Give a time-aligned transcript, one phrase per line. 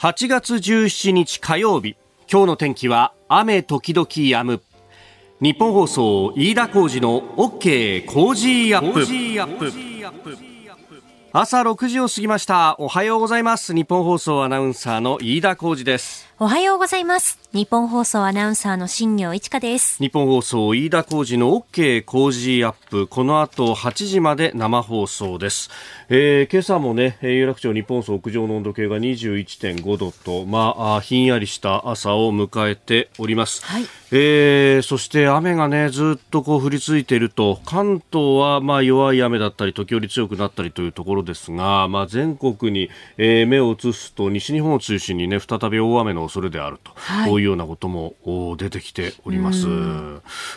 [0.00, 1.94] 8月17日火曜日。
[2.26, 4.62] 今日の天気は雨時々止む。
[5.42, 9.04] ニッポン放送飯田浩司の OK Cozy Up。
[11.32, 12.76] 朝6時を過ぎました。
[12.78, 13.74] おはようございます。
[13.74, 16.29] ニッポン放送アナウンサーの飯田浩司です。
[16.42, 17.38] おはようございます。
[17.52, 19.98] ニッポン放送アナウンサーの新行市佳です。
[19.98, 23.06] ニッポン放送飯田浩司の OK Cozy Up。
[23.06, 25.70] この後8時まで生放送です、
[26.08, 48.14] えー、今朝もね有楽町日本放送屋上の温度計が21.5度とまあひんやりした朝を迎えております、はい、えー、そして雨がねずっとこう降り続いていると関東はまあ弱い雨だったり時折強くなったりというところですがまあ全国に、えー、目を移すと西日本を中心にね再び大雨の恐れであると、はい、こういうようなことも
[48.56, 49.66] 出てきております。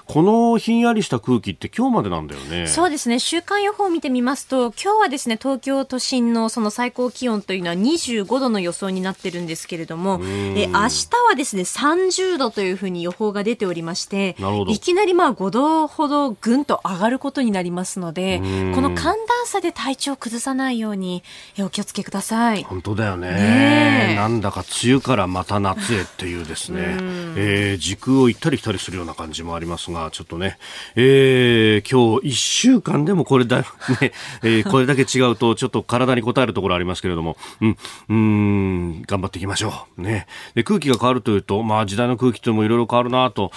[0.05, 2.67] このひんやりした空気って今日までなんだよね。
[2.67, 3.17] そうですね。
[3.19, 14.35] 週間予報を見てみますと、今日はですね、東京都心のその最高気温というのは25度の予想になってるんですけれども、え明日はですね、30度というふうに予報が出ておりまして、
[14.67, 18.39] いきなりまあ5度ほどぐんと上がることになりますので、
[18.75, 21.23] この寒暖差で体調を崩さないように
[21.59, 22.63] お気をつけください。
[22.63, 23.31] 本当だよね。
[23.31, 26.97] ねなんだか梅雨からまた夏へっていうですね、
[27.35, 30.57] えー、時空を行ったり来たりするような感じもありますが、ちょっとね、
[30.95, 33.59] えー、今日1週間でもこれだ、
[34.01, 34.11] ね、
[34.43, 37.77] えー、これだけ違うと、ちょっと体に応えるところありますけれども、うん、
[38.09, 40.01] うん、頑張っていきましょう。
[40.01, 40.27] ね。
[40.53, 43.51] で、空気が変わるというと、まあ時代の空気ともいろいろ変わるなと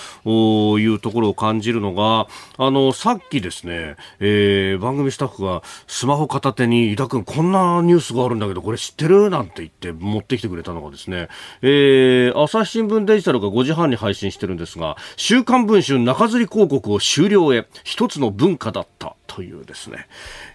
[0.78, 9.26] いうところを感じるのが、あの、さっきですね、えー、番組スタッフがスマホ片手に、井田君こんなニュースがあるんだけど、これ知ってる？
[9.30, 11.28] なんて言って持ってきてくれたのがですね、
[11.62, 11.95] えー、
[12.34, 19.16] 朝日新聞デジタルが5時半に配信してるんですが、週刊文春中吊り広告を終了へ、一つの文化だった。
[19.27, 20.06] というですね、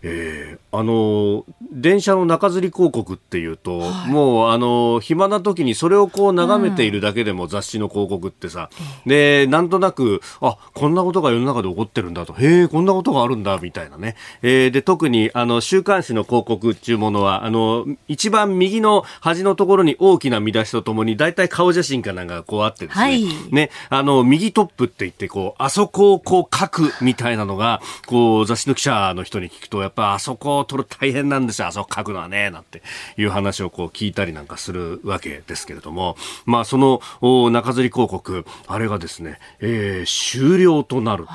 [0.02, 8.70] えー、あの電車の中吊り広告っていうと、はい、もうあの暇な時にそれをこう眺めているだけでも雑誌の広告ってさ、
[9.06, 12.34] うん、でなんとなくあこんなことが世の中で起こってるんだと。
[12.34, 23.04] へえこんなことがあるんだみたいなね、えー、で特にあの週刊誌の広告っていうものはあの一番右の端のところに大きな見出しとともに大体顔写真かなんかこうあってですね。
[23.04, 32.82] はい、ねあの右トップって言ってこうあそこをこう書くみたいなのがこう雑誌の記者の人に聞くと、やっぱあそこを取る大変なんですよ、あそこ書くのはね、なんて
[33.18, 37.02] いう話をこう聞いたりなんかするわけですけれども、まあその
[37.50, 41.32] 中吊り広告、あれがですね、えー、終了となると、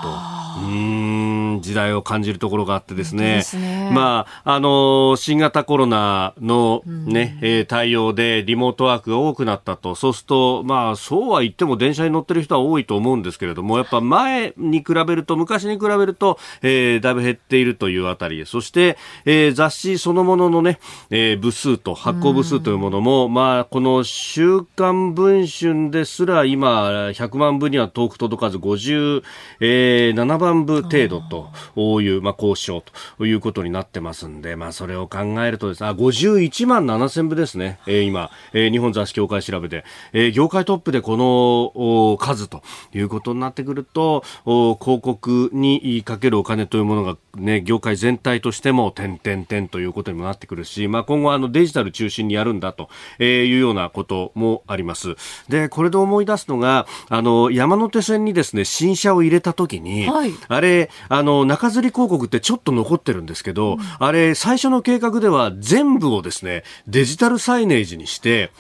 [0.63, 3.91] うん、時代を感じるところがあってですね、すね。
[3.93, 20.79] まあ、あの、新型コロナのね、えー、対応でリモートワークが多くなったと、そうすると、まあそうは言っても電車に乗ってる人は多いと思うんですけれども、やっぱ前に比べると、昔に比べると、えー、だいぶ減っているというあたりそして、えー、雑誌そのもののね、
[21.11, 29.23] えー、部数と発行部数というものも、まあ、この週刊文春ですら今、100万部には遠く届かず57、
[29.61, 32.83] えー、万部程度という、まあ、交渉
[33.19, 35.83] ということになってますんで、まあ、それを考えるとです。
[35.83, 42.63] ね、あ、51万7000部ですね、えー、今、えー、日本雑誌協会調べて、えー、業界トップでこの数と
[42.93, 47.06] いうことになってくると、広告にかけるお金というものが
[47.37, 52.89] ね、業界全体としても点々点ということにもなってくるし、まあ、今後あのデジタル中心にやるんだと
[53.23, 55.17] いうようなこともあります。
[55.49, 68.51] で、これで思い出すのが、あの、山手線にですね、新車を入れた時に、はい、あれ、あの、中吊り広告ってちょっと残ってるんですけど、うん、あれ、最初の計画では全部をですね、デジタルサイネージにして、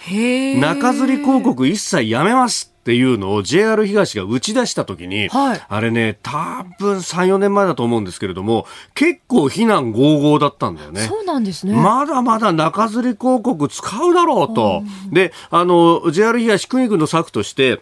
[0.61, 6.31] 中吊り広告一切やめますっていうのを JR 東が打ち出した時に、はい、あれね、多
[6.79, 8.65] 分3、4年前だと思うんですけれども、
[8.95, 11.01] 結構非難合々だったんだよね。
[11.01, 11.75] そうなんですね。
[11.75, 14.85] まだまだ中吊り広告使うだろうと。
[15.11, 17.81] で、あの、JR 東区議の策として、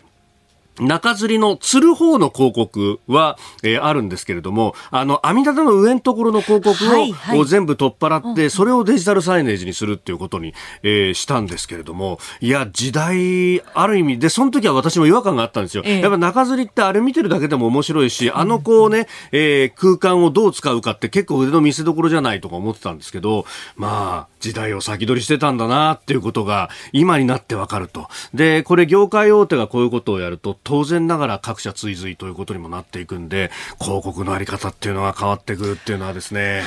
[0.80, 15.82] 中吊りの釣る方の広告は、えー、あるんですけれども、あの、網立ての上のところの広告をはいはい、全部取っ払って、それをデジタルサイネージにするっていうことに、えー、したんですけれども、いや、時代、ある意味で、その時は私も違和感があったんですよ。
[15.86, 23.46] ええ、やっぱ中吊りってあれ見てるだけでも面白いし、あのこうね、えー、空間をどう使うかって結構腕の見せ所じゃないとか思ってたんですけど、
[23.76, 28.08] まあ、時代を先取りしてたんだなっていうことが、今になってわかると。
[28.34, 33.50] で、これ業界大手がこういうことをやると、当然ながら各社追随ということにもなっていくんで、
[33.80, 36.64] 広告のあり方っていうのが変わってくるっていうのはですね、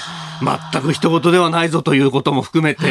[0.71, 2.87] 全く一言ではないぞということも含めて、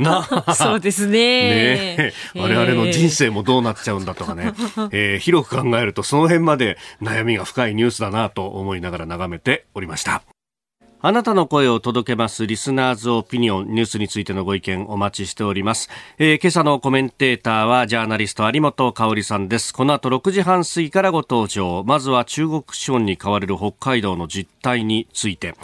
[0.00, 1.96] なそうですね。
[1.96, 4.52] ね我々の人生もどうなっちゃうんだとかね、
[4.90, 10.22] えー、広く考えるとその辺まで悩みが深いニュースだなと思いながら眺めておりました。
[11.00, 15.88] あなたの声を届けますリスナーズオピニオンニュースについてのご意見お待ちしております。
[16.18, 19.72] えー、今朝のコメンテーターはジャーナリスト有本香里さんです。
[19.72, 21.84] この後6時半過ぎからご登場。
[21.86, 25.54] まずは中国資本に変われる北海道の実態について。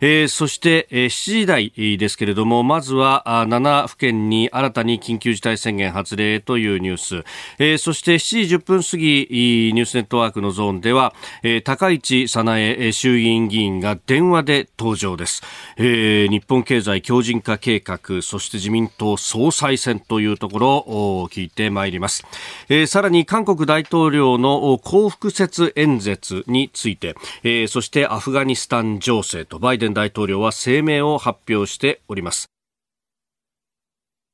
[0.00, 7.24] えー、そして、えー、7時台ですけれども、まずは7府県に新たに緊急事態宣言発令というニュース。
[7.58, 9.26] えー、そして7時10分過ぎ、
[9.74, 15.42] ニュースネットワークのゾーンでは、えー、高市早苗衆議院議員が電話で登場です、
[15.78, 22.22] えー、日本経済強靭化計画そして自民党総裁選というところを聞いてまいります、
[22.68, 32.53] えー、さらに韓国大統領の幸福説演説について、えー、そしてアフガニスタン情勢とバイデン大統領は声明を発表しております。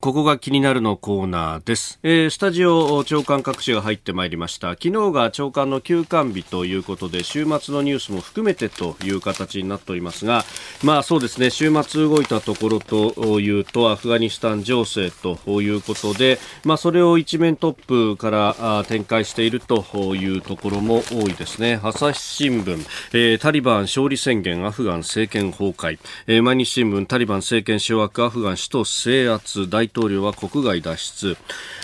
[0.01, 1.99] ここが気になるのコーナーです。
[2.03, 4.71] えー、スタジオ長官各紙が入ってまいりました。
[4.71, 10.47] 昨日が長官の休館日ということで、週末のニュースも含めてという形になっておりますが、
[10.83, 21.79] まあそうですね、週末動いたところというと、アフガニスタン情勢ということで、まあそれを一面トップから展開しているというところも多いですね。
[21.83, 31.37] 朝日新聞、えー、タリバン勝利宣言、アフガン政権崩壊、えー、毎日新聞、タリバン政権掌握、アフガン首都制圧、大統領は国外脱出、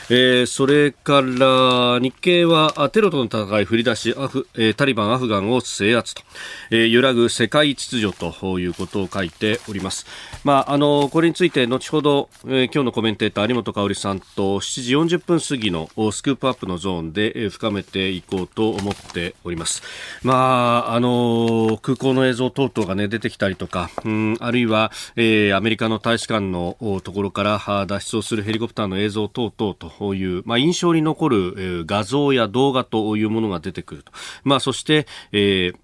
[0.09, 6.23] えー、それから日経はテロとの戦い振り出しアフ、えー、タリバン、アフガンを制圧と、
[6.71, 10.07] えー、揺らぐ世界秩序ということを書いております。
[10.45, 19.83] まあ、あのこれについて後ほど、えー、今日のコメンテーター有本香里さんと7時40分過ぎのスクープアップのゾーンで、えー、深めていこうと思っております。
[20.23, 27.59] まあ、あの空港の映像等々が、ね、出てきたりとか、うん、あるいは、えー、アメリカの大使館のところから
[27.97, 34.13] 脱出をするヘリコプターの映像等々という、まあ、印象に残るえ画像や動画というものが出てくると。
[34.45, 35.77] まあ、そして、えー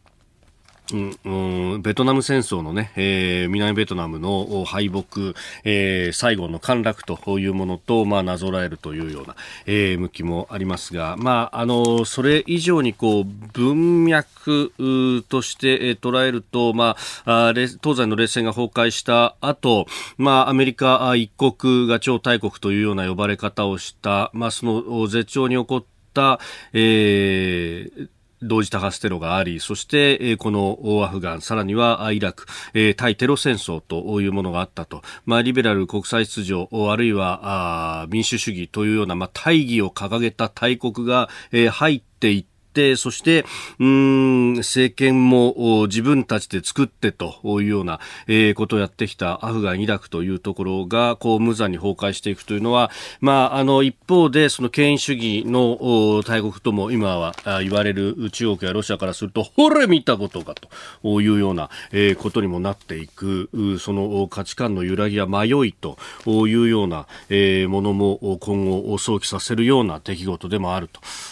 [0.92, 5.34] うん、ベトナム戦争のね、えー、南ベトナムの敗北、
[5.64, 9.36] えー、最後の陥落というものと、まあ、なぞらえるというような、
[9.66, 19.86] えー、向きもありますが、まあ、あの、それ以上にこう、文脈として、えー、捉えると、まあ、東西の冷戦が崩壊した後、
[20.18, 26.38] まあ、アメリカ一国が超大国というような呼ばれ方をした、まあ、その絶頂に起こった、
[26.74, 28.08] えー、
[28.42, 35.02] 同時多発テロがあり、そしてえ、このアフガン、さらにはイラクえ、対テロ戦争というものがあったと。
[35.24, 42.51] まあ、リベラル国際秩序、あるいは民主主義というような、まあ、大義を掲げた大国がえ入っていって、
[42.96, 43.44] そして、
[43.78, 52.90] うん、政権も自分たちで作ってというような、えー、ことをやってきたアフガン、イラクというところが、こう、無残に崩壊していくというのは、
[53.20, 60.54] まあ、あの、一方で、その権威主義の大国とも今は言われる中国やロシアからすると、ほれ見たことか
[61.02, 65.98] というような、えー、ことにもなっていく、その価値観の揺らぎや迷いと
[66.28, 70.88] いうような、えー、ものも今後想起させるような出来事でもある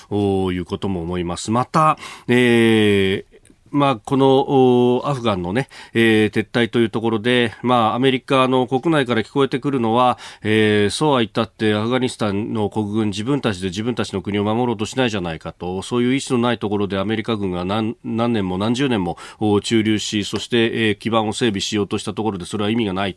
[0.09, 1.30] ということも思います。
[1.31, 1.51] ます。
[1.51, 1.97] また、
[2.29, 3.30] えー、
[3.71, 19.17] まあ、このアフガンのね、えー、撤退というところで、まあ、アメリカの国内から聞こえてくるのは、えー、そうは言ったってアフガニスタンの国軍自分たちで自分たちの国を守ろうとしないじゃないかと、そういう意思のないところでアメリカ軍が何何年も何十年も
[19.63, 23.15] 駐留し、そして、えー、基盤を整備しようとしたところでそれは意味がない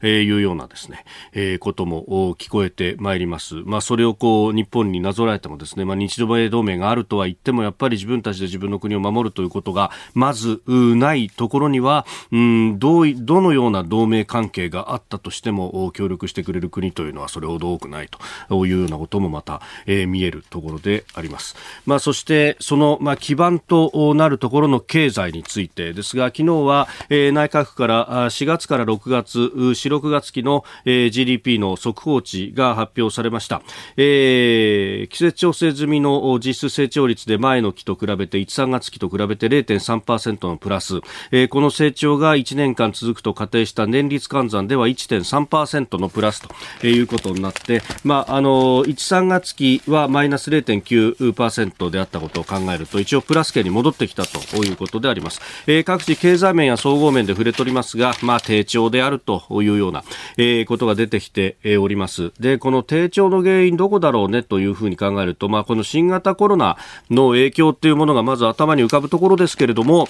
[0.00, 3.56] というようなですね、えー、ことも聞こえてまいります。
[3.64, 18.08] まあ、それをこう、日本になぞらえてもですね、まあ、日米同盟があるとは言っても、やっぱり自分たちで自分の国を守るということが、まずないところには、うん、どうどのような同盟関係があったとしても協力してくれる国というのはそれほど多くない
[18.48, 21.56] というようなこともまた、えー、見えるところであります。
[21.84, 33.62] まあ、そしてその、まあ、基盤となるところの経済についてですが昨日は、えー、内閣府から4月から6月4、6月期の、えー、GDP の速報値が発表されました。
[33.96, 41.00] えー、季節調整済みの実質成長率で前の期と比べて1、3月期と比べて0.3% 0.3%のプラス、
[41.30, 46.42] えー、この成長が1年間続くと仮定した年率換算では1.3%のプラス
[46.80, 55.40] ということになって、まあ、あの、1、3月期はマイナス0.9%であったことを考えると、一応プラス圏に戻ってきたということであります。
[55.66, 60.02] えー、各地経済面や総合面で触れておりますが、まあ、低調であるというような、
[60.36, 62.32] えー、ことが出てきております。
[62.40, 66.76] で、この低調の原因どこだろうねというふうに考えると、まあ、この新型コロナ
[67.10, 70.08] の影響っていうものがまず頭に浮かぶところですけれどども、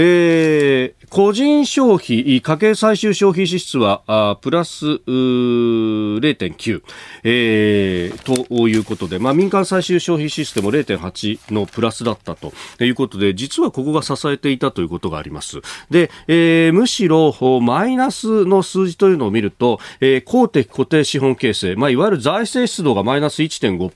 [0.00, 6.82] えー、個人消費、家計最終消費支出は、あプラス0.9、
[7.24, 12.52] えー、ということで、まあ、民間最終消費支出でも0.8のプラスだったと
[12.84, 15.62] いうことで、実はここが支えていたということがあります。
[15.90, 23.90] で、えー、むしろ、マイナスの数字というのを見ると、えー、公的固定資本形成、まあ、いわゆる財政出動がマイナス1.5%、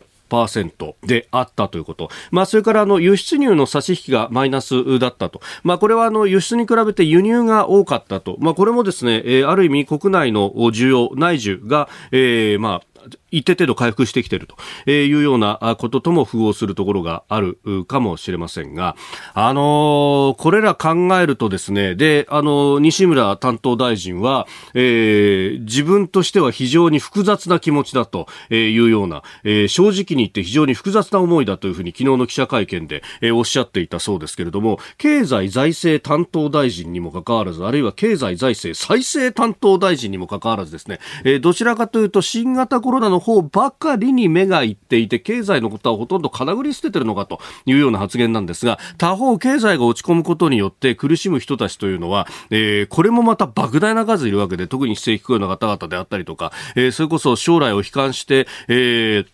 [1.02, 2.10] であったということ。
[2.30, 5.40] まあ、それからあの輸出入の差し引きがマイナスだったと。
[5.62, 8.36] まあ、これはあの輸出に比べて輸入が多かったと。
[8.40, 12.92] まあ、これもですね、えー、ある意味国内の需要、内需が、えー、まあ、
[13.32, 17.58] 一定程度回復してきているというようなこととも符合するところがある
[17.88, 18.94] かもしれませんが、
[19.34, 59.26] あのー、これら考えるとですね、で、あのー、西村担当大臣は、えー、自分としては非常に複雑な気持ちだというような、えー、正直に言って非常に複雑な思いだというふうに昨日の記者会見で、えー、おっしゃっていたそうですけれども、経済財政担当大臣にもかかわらず、あるいは経済財政再生担当大臣にもかかわらずですね、えー、どちらかというと新型コロナの方ばかりに目がいっていて、経済のことはほとんどかなぐり捨ててるのかというような発言なんですが、他方経済が落ち込むことによって苦しむ人たちというのは、えー、これもまた莫大な数いるわけで、特に非正規雇用の方々であったりとか、えー、それこそ将来を悲観して、えー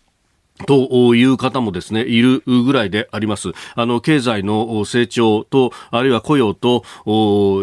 [0.65, 3.51] という方もですね、いるぐらいであります。
[3.75, 6.83] あの、経済の成長と、あるいは雇用と、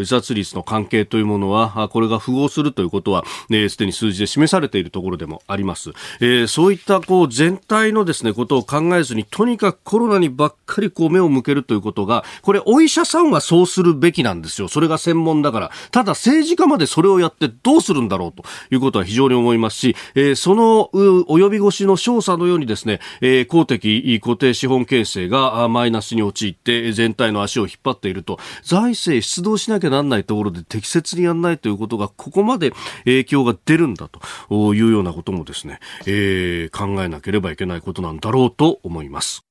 [0.00, 5.90] 自殺率の関係というものは、これが符合するということは、ね、すでに数字で示されているところでもあります。
[6.20, 14.68] えー、そういった、こう、全体のですね、ことを考えずに、とにかくコロナにばっかりこう、目を向けるということが、これ、お医者さんはそうするべきなんですよ。
[14.68, 15.70] それが専門だから。
[15.90, 22.85] ただ、政治家までそれをやってどうするんだろうということは非常に思いますし、えー、その、及び腰の少佐のようにですね、
[23.20, 32.72] えー、公的固定資本形成がマイナスに陥って全体の足を引っ張っていると財政出動しなきゃなんないところで適切にやらないということがここまで
[33.04, 39.45] 影響が出るんだというようなこともですね、えー、考えなければいけないことなんだろうと思います。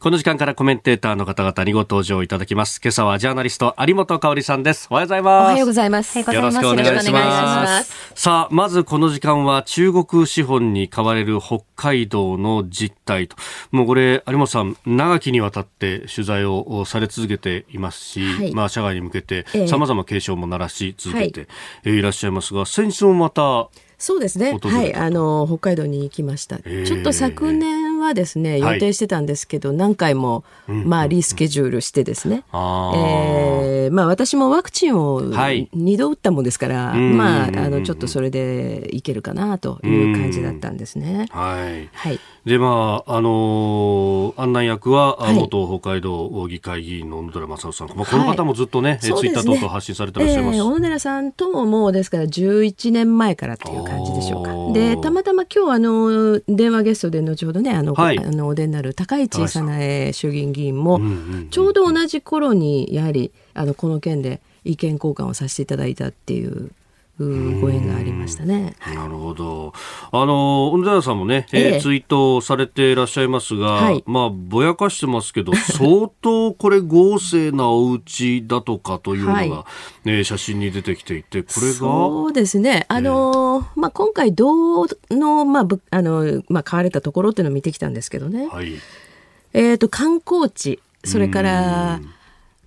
[0.00, 2.80] この時間からコメンテーターの方々にご登場いただきます。
[2.82, 4.88] 今朝はジャーナリスト有本香里さんです。
[4.90, 5.44] おはようございます。
[5.44, 6.18] おはようございます。
[6.18, 8.12] よろしくお願いします。
[8.14, 13.36] さあ、まずこの時間は中国資本に買われる北海道の実態と。
[13.72, 21.46] もうこれ、有本さん、長きにわたって取材をされ続けていますし、はい、まあ、社外に向けて様々警鐘も鳴らし続けて
[21.84, 24.58] いらっしゃいますが、先日もまた、そうですね。
[24.58, 26.56] はい、あの北海道に行きました。
[26.58, 32.44] ちょっと昨年はですね予定してたんですけど、はい、何回もまあリスケジュールしてですね。
[32.52, 32.60] うん、
[32.94, 41.28] えー、まあ私もワクチンを2度打ったもんですから、はい、まああのちょっとそれでいけるかなという感じだったんですね。
[41.30, 41.88] はい。
[41.92, 42.20] はい。
[42.44, 50.56] でまああのー、案内役は、はい、元北海道議会議員の小野寺正夫さん、まあこの方もずっとね、はい、ツイッター等々発信されてらっしゃいます。
[50.56, 54.72] えー、小野寺さんとももうですから11年前からっていう感じでしょうか。
[54.72, 61.00] でたまたま今日あの電話ゲストで後ほどねあの、はい、あのお出になる高市早苗衆議院議員も、
[61.50, 66.70] ちょうど同じ頃にやはりあのこの件で意見交換をさせていただいたっていう
[67.60, 68.74] ご縁がありましたね。
[68.94, 69.74] なるほど。
[70.10, 79.66] あの、小野寺さんもね、えー、ツイートされていらっしゃいますが、はい、まあ、ぼやかしてますけど、 相当これ豪勢なお家だとかというのが、は
[80.06, 81.74] い、ね、写真に出てきていて、これが？
[81.78, 82.86] そうですね。
[82.88, 88.48] あの、まあ、今回、銅の、まあ、あの、まあ、買われたところっていうのを見てきたんですけどね。
[88.50, 88.72] はい、
[89.52, 92.00] えっ、と、観光地、それから、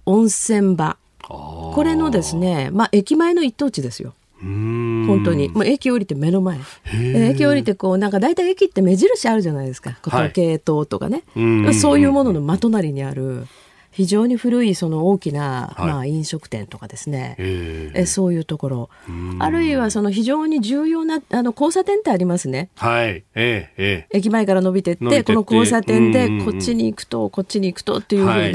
[0.06, 0.98] 温泉場。
[1.24, 4.14] これのですね、まあ、駅前の一等地ですよ。
[4.44, 5.50] 本当に。
[5.50, 6.60] もう駅降りて目の前。
[6.94, 9.98] 駅降りてこうなんか大体駅って目印あるじゃないですか。
[10.04, 13.48] 時計塔とかね、はい、そういうものの真隣にある
[13.94, 18.90] 非常に古いその大きな、まあ、飲食店とかですね、えそういうところ。
[19.38, 23.24] あるいはその非常に重要なあの交差点ってありますね、はい。
[23.36, 28.52] ええ駅前から伸びてってこの交差点でこっちに行くとこっちに行くとっていうふうな、はい、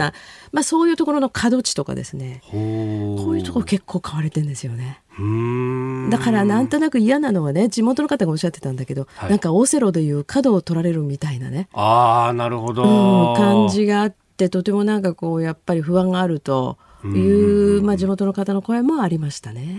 [0.51, 2.43] まあ、そういうところの角地とかですね。
[2.51, 2.57] こ
[3.31, 5.01] ういうところ結構買われてるんですよね。
[6.11, 11.69] だからなんとなく嫌なのはね地元の方がおっしゃってたんだけど、はい、なんかオセロでいう角を取られるみたいなね。
[11.73, 19.77] あなるほど、うん、感じがあってとてもなんかこうやっぱり不安があるという、まあ、地元の方の声もありましたね。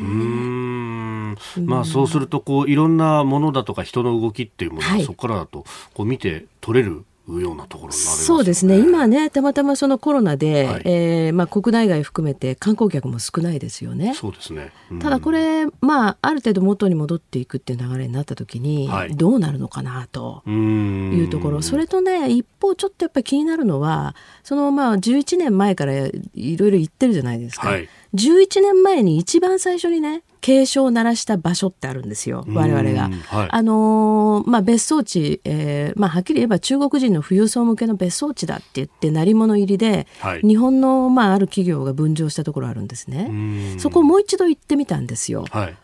[1.65, 8.79] まあ、そうするとこういろんなものだとか人の動きっていうものは、そこからだとこう見て取れるいうようなところになね、そうですね。
[8.79, 14.13] 今ねたまたまそのコロナで、はい、えー、まあ、国内外含めて観光客も少ないですよね。
[14.13, 21.61] そうですね、うん、ただこれ、まあ、ある程度元に戻っていくっていう流れになった時に、はい、どうなるのかなというところ。
[21.61, 26.11] それとね一方ちょっとやっぱり気になるのはそのまあ11年前からい
[26.57, 27.69] ろいろ言ってるじゃないですか。
[27.69, 33.09] はい11年前に一番最初にね警鐘を鳴らした場所ってあるんですよ我々が。
[33.27, 43.77] はい、あのー、まあ、別荘地、えーまあ、はっきり言えば中国人の富裕層向けの別荘地だって言って鳴り物入りで、はい、日本の、まあ、ある企業が分譲したところあるんですね。
[43.79, 45.45] そこをもう一度行ってみたんですよ。
[45.51, 45.75] はい、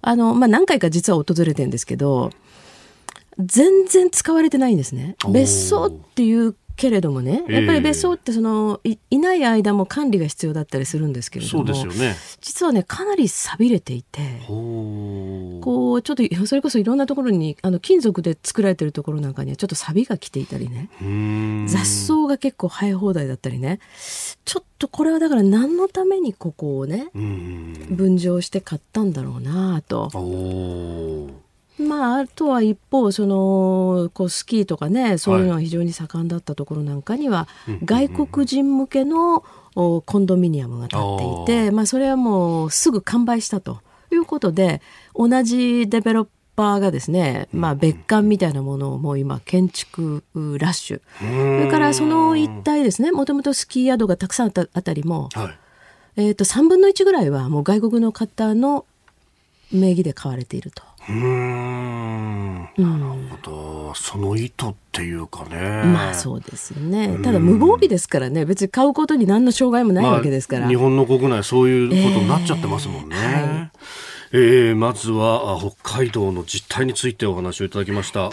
[0.00, 2.30] あのまあ、何回か実は訪れてるんですけど
[3.38, 5.16] 全然使われてないんですね。
[5.30, 20.88] 別荘っていうけれどもねやっぱり別荘ってそのいいない間も管理が必要だったりするんですけれども、ね、実はねかなり錆びれていてこうちょっとそれこそいろんなところにあの金属で作られてるところなんかにはちょっと錆びが来ていたりね。
[21.66, 23.80] 雑草が結構生え放題だったりね。
[24.44, 30.10] ちょっとこれはだから何のためにここをね分譲して買ったんだろうなと。
[31.78, 39.44] まあ、あとは一方そのこうスキーとかねそういうのは非常に盛んだったところなんかには、はい、外国人向けの
[39.74, 43.80] コンドミニアムが建っていて、まあ、それはもうすぐ完売したと
[44.10, 44.82] いうことで
[45.14, 51.00] 同じデベロッパーがですね、まあ、別館みたいなものをもう今建築ラッシュ。
[51.20, 55.58] それからその一帯ですねもともとスキー宿がたくさんあったあたりも、はい、
[56.16, 58.84] えー、と3分の1ぐらいはもう外国の方の
[59.72, 60.82] 名義で買われていると。
[61.08, 62.68] うん。
[62.76, 65.82] なるほど、その意図っていうかね。
[65.84, 67.18] まあそうですよね。
[67.22, 68.44] ただ無防備ですからね。
[68.44, 73.70] 別に買うことに何の障害もないわけですから、まあ、日本の国内そういうことになっちゃってますもんね、えーはい。
[74.32, 78.30] えー、まずは北海道の実態についてお話をいただきました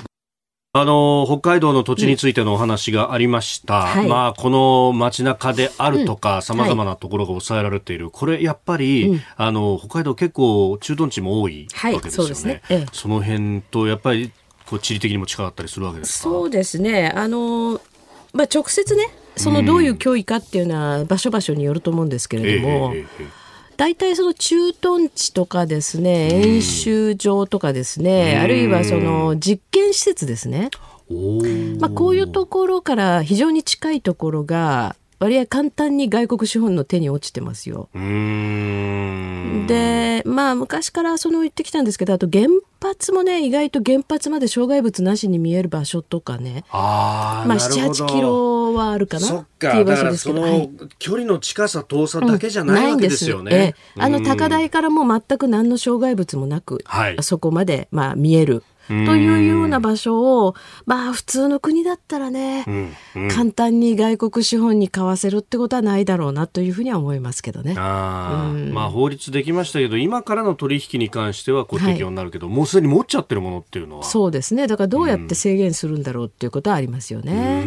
[0.78, 3.84] あの北海道の土地についてのお話がありました、うん。
[3.84, 12.62] はい、まあ、この街中であるとか、さまざまなところが抑えられている、これ、やっぱり、うん、あの北海道、結構、駐屯地も多いわけですよね、はいそね。
[12.70, 14.34] ええ、その辺とやっぱり
[14.66, 17.10] こう地理的にも近かったりするわけですそうですね。
[17.16, 17.80] あの、
[18.34, 22.92] まあ、直接ね、そのどういう脅威かっていうのは、場所場所によると思うんですけれども。
[22.94, 23.06] え
[23.78, 30.70] 大体その駐屯地とかですね、演習場とかですね、あるいはその実験施設ですね。
[31.80, 37.90] まあ、こういうところから非常に近いところが割合簡単に外国資本の手に落ちてますよ。
[39.68, 42.48] でまあ昔からその言ってきたんですけどあと原
[42.82, 46.64] 発もね意外と原発まで障害物なしに見える場所とかね。
[46.70, 53.76] あまあ78キロはあるかなっていう場所ですけど、はい、距離の近さ遠さだけじゃないわけですよね。
[53.96, 58.64] うん、あの高台からも全く何の障害物もなく、はい、そこまでまあ見える。
[58.88, 67.76] というような場所を、まあ普通の国だったらね、うんうん、簡単に外国資本に買わせるってことはないだろうなというふうには思いますけどね。
[67.78, 74.04] あうん、まあ法律できましたけど、今からの取引に関してはこう適用になるけど、はい、もうすでに持っちゃってるものっていうのは。
[74.04, 74.68] そうですね。
[74.68, 77.64] だからどうやって制限するんだろうっていうことはありますよね。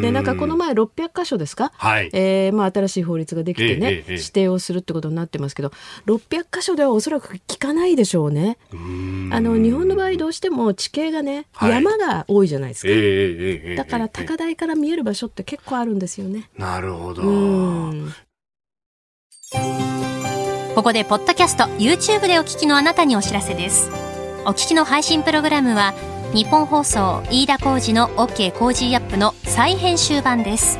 [0.00, 5.72] で、なんかこの前600箇所ですか、はい、えー、まあ新しい法律ができてね、えええ、指定をするってことになってますけど、
[6.06, 8.58] 600箇所ではおそらく効かないでしょうね。
[9.30, 16.48] あの日本の場合どうしても地形がね、はい、山が多いじゃないですか、えー、だから高台から見える場所って結構あるんですよね。
[16.56, 17.22] なるほど。
[20.74, 23.90] ここでポッドキャスト YouTube でお聞きのあなたにお知らせです。
[24.44, 25.92] お聞きの配信プログラムは
[26.32, 30.78] ニッポン放送飯田浩二の OK コージーアップの再編集版です。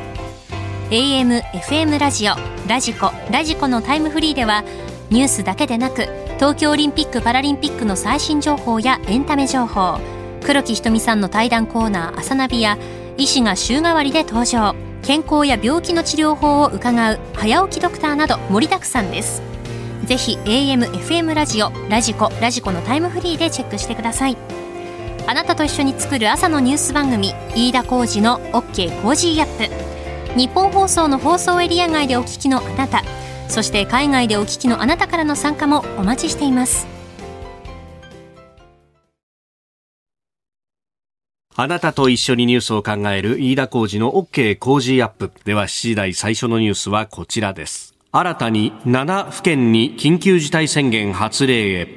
[0.89, 2.33] AM、FM ラジオ、
[2.67, 4.63] ラジコ、ラジコのタイムフリーでは
[5.09, 9.99] ニュースだけでなく東京オリンピック・パラリンピックの最新情報やエンタメ情報
[10.43, 12.77] 黒木瞳さんの対談コーナー「朝ナビ」や
[13.17, 14.75] 医師が週替わりで登場。
[15.03, 19.41] 健康や病気の治療法を伺う早起きドクターなど盛りだくさんです。
[20.05, 24.37] ぜひ AM、FM ラジオ、ラジコ、ラジコのタイムフリーでチェックしてください。
[25.27, 30.39] あなたと一緒に作る朝のニュース番組飯田浩二の OK コージーアップ。
[30.39, 33.03] ニッポン放送の放送エリア外でお聞きのあなた
[33.53, 36.87] そして海外でお聞きのあなたからの参加もお待ちしています。
[41.55, 45.31] あなたと一緒にニュースを考える飯田浩二の OK 工事アップ。
[45.45, 47.93] では7時台最初のニュースはこちらです。
[48.11, 51.87] 新たに7府県に緊急事態宣言発令へ。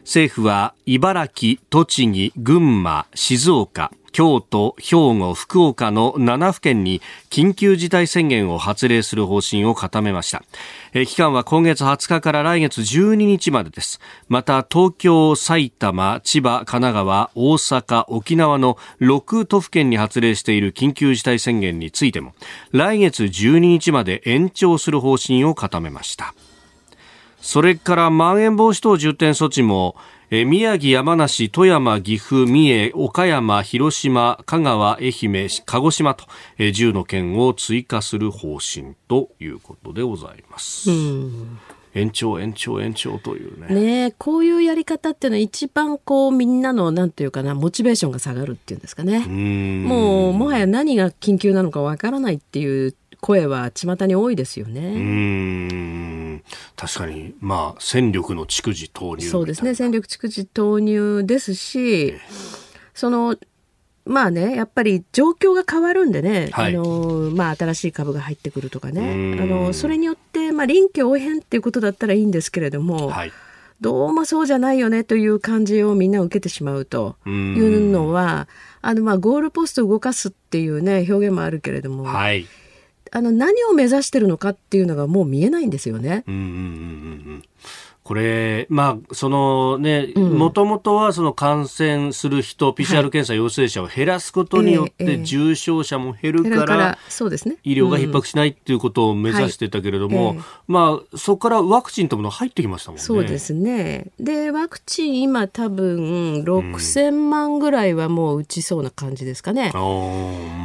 [0.00, 7.00] 政府は茨城、栃木、群馬、静岡、京都、兵庫、福岡の7府県に
[7.30, 10.42] 緊急事態宣言を発令する方針を固めました。
[10.92, 14.00] 期間は今月20日から来月12日までです。
[14.26, 22.34] また東京、埼玉、千葉、神奈川、大阪、沖縄の6都府県に発令している緊急事態宣言についても
[22.72, 26.34] 来月12日まで延長する方針を固めました。
[27.40, 29.96] それからまん延防止等重点措置も
[30.30, 36.26] え宮城、山梨、富山、岐阜、三重、岡山、広島、香川、愛媛、鹿児島と、
[36.58, 40.90] え10の県を追加する方針ということでございます。
[41.94, 43.74] 延長延長延長というね。
[44.08, 49.20] ねこういうやり方っていうのは一番こうみんなのなんていうかなモチベーションが下がるっていうんですかね。
[49.20, 56.17] もうもはや何が緊急なのかわからないっていう声は巷に多いですよね。
[56.76, 62.14] 確かに、まあ、戦力の蓄次投入そうですね、戦力蓄次投入ですし、
[62.94, 63.36] その、
[64.04, 73.32] まあね、やっぱり状況が変わるんでね、はい、あのまあ、新しい株が入ってくるとかね、あのそれによって、まあ、臨機応変っていうことだったらいいんですけれども、はい、
[73.80, 78.48] どうもそうじゃないよねという感じをみんな受けてしまうというのは、
[78.80, 82.46] あのまあゴールポストを動かすっていうね表現もあるけれども、はい
[83.12, 86.24] あの何を目指してるのかっていうのがもう見えないんですよね。
[86.26, 86.54] うんうんうんう
[87.36, 87.42] ん
[88.08, 97.58] これ、まあ、そのね、もともとはその感染する人、PCR 検査陽性者を減らすことによって、重症者も減るから、そうですね。
[97.64, 103.02] 医療が逼迫しないっていうことを目指してたけれども、まあ、そこからワクチンともの入ってきましたもんね。
[103.02, 104.06] そうですね。
[104.18, 109.70] で、ワクチン今多分6000万ぐらいはもう打ちそうな感じですかね。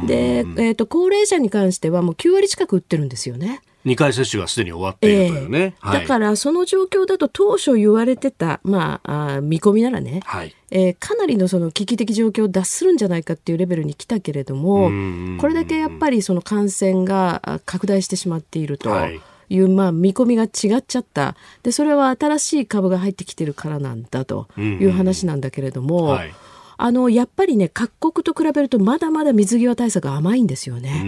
[0.06, 3.60] で、えっ、ー、と、高齢者に関してはもう9割近く打ってるんですよね。
[3.84, 14.90] 2回接種がすでに終わっているというね、えーはい、だからその状況だと当初言われてた、まあ、あ見込みならね、はい、えー、かなりのその危機的状況を脱するんじゃないかっていうレベルに来たけれども
[15.38, 18.90] これだけやっぱりその感染が拡大してしまっていると。
[18.90, 19.20] はい。
[19.50, 21.36] いう、まあ、見込みが違っちゃった。
[21.62, 26.34] でそれは新しい株が入ってきてるからなんだという話なんだけれども、はい、
[26.76, 31.02] あのやっぱりね各国と比べるとまだまだ水際対策甘いんですよね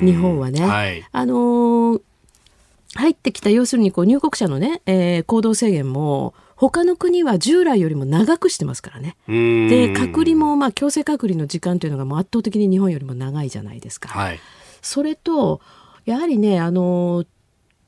[0.00, 0.66] 日本はね。
[0.66, 2.00] はい、あの
[2.94, 9.16] 入ってきた要するにこう入国者のね、えー、行動制限も他の国は従来よりも長くしてますからね。
[9.28, 14.08] で隔離もまあ強制隔離の時間というのがもう圧倒的に日本よりも長いじゃないですか。
[14.08, 14.40] はい、
[14.82, 15.60] それと
[16.04, 17.24] やはりねあの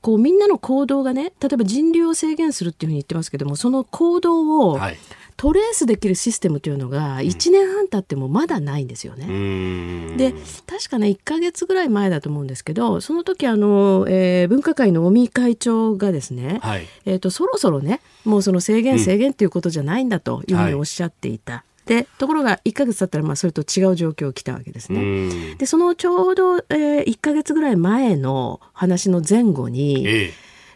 [0.03, 4.99] こうみんなの行動がね例えば人流を制限するっていうふうに言ってますけどもその行動を、はい
[5.41, 9.25] トレースできるシステムというのが1年半経ってもまだないんですよね。
[9.27, 10.35] うん、で
[10.67, 21.53] 確かね1か月ぐらい前だと思うんですけどその時あの、えー、分科会の尾身会長がですね、はい、えーと、そろそろねもうその制限制限っていうことじゃないんだというふうにおっしゃっていた。
[21.55, 25.57] はいでところが1か月経ったらまあそれと違う状況が来たわけですね。
[25.57, 30.33] でそのちょうど、えー、1か月ぐらい前の話の前後に、え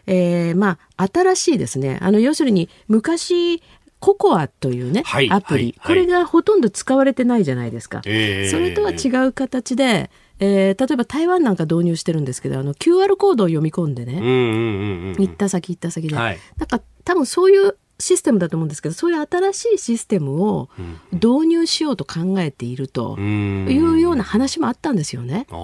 [0.07, 3.61] ええー、まあ新しいですねあの要するに昔
[4.05, 8.03] ココアというね、はい、アプリ、はい、これがほとんど使われてないじゃないですか。
[8.03, 20.69] それとは違う形で、えー、例えば台湾なんか導入してるんですけどあの QR コードを読み込んでね、行った先行った先で、はい、なんか多分そういうシステムだと思うんですけどそういう新しいシステムを
[21.13, 25.47] 導入しようと考えているというような話もあったんですよね。
[25.49, 25.55] あ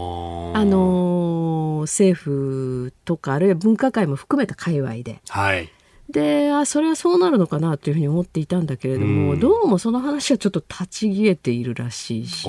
[0.65, 5.21] の政府とかあるいは分科会も含めた界隈で。
[5.29, 5.69] はい
[6.11, 12.47] であそれはそうなるのかなというふうに思っていたんだけれども、うん、どうもその話はちょっと立ち消えているらしいし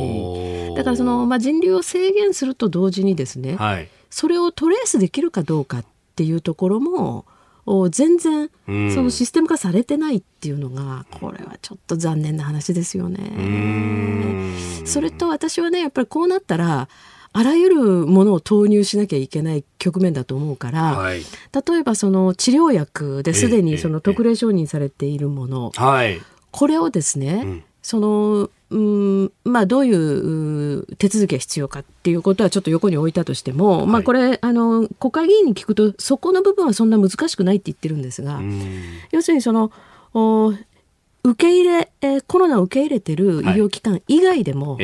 [0.76, 7.24] だからその、まあ、人流を制限すると同時にですね、はい、それをトレースできるかどうかっていうところも
[7.90, 14.52] 全然そのシステム化されてないっていうのがこれはちょっと残念な話ですよね。
[14.84, 16.88] それと私はねやっぱりこうなったら
[17.34, 25.72] あらゆるものを投入しなきゃいけない局面だと思うから、はい、例えばその治療薬ですでにその特例承認されているもの、
[26.50, 28.78] これをですね、うん、そのう
[29.26, 38.40] んまあ、どういう手続きが必要かっていうことはちょっと横に置いたとしても、はい、まあ、これあの国会議員に聞くとそこの部分はそんな難しくないって言ってるんですが
[39.10, 39.70] 要するにその
[41.24, 44.78] 受け入れ、えー、コロナを受け入れてる医療機関以外でも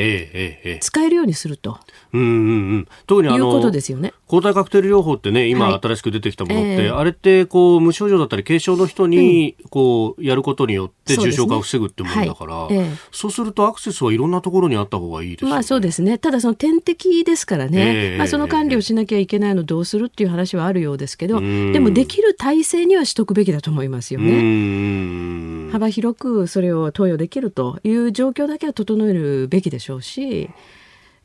[0.79, 1.79] 使えるようにすると。
[2.13, 6.91] うんうんうん、特にあのいうことですよね抗体カクテル療法ってね今新しく出てきたものって、はいえ。
[6.91, 12.87] ー、あれってこう無症状だったり軽症の人にこうやることによって重症化を防ぐってものだからそう、ねはい。
[12.89, 16.19] えー、そうするとアクセスはいろんなところにあった方がいいです、ね、まあそうですね。
[16.19, 25.71] ただその点滴ですからね、えー、まあ、その管理をしなきゃいけないのどうするっていう話はあるようですけどでもできる体制にはしとくべきだと思いますよね。
[25.71, 30.51] 幅広くそれを投与できるという状況だけは整えるべきでしょうし、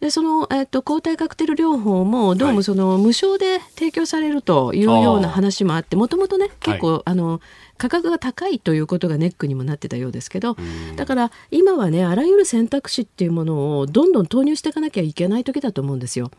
[0.05, 7.41] でその、えっと、抗体カクテル療法もどうもその、無償で提供されるというような話もあってもともとね結構、はい、あの
[7.79, 10.59] 価格が高いということがネックにもなってたようですけど
[10.97, 16.31] だから今はねあらゆる選択肢っていうものをどんどん投入していかなきゃいけない時だと思うんですよ。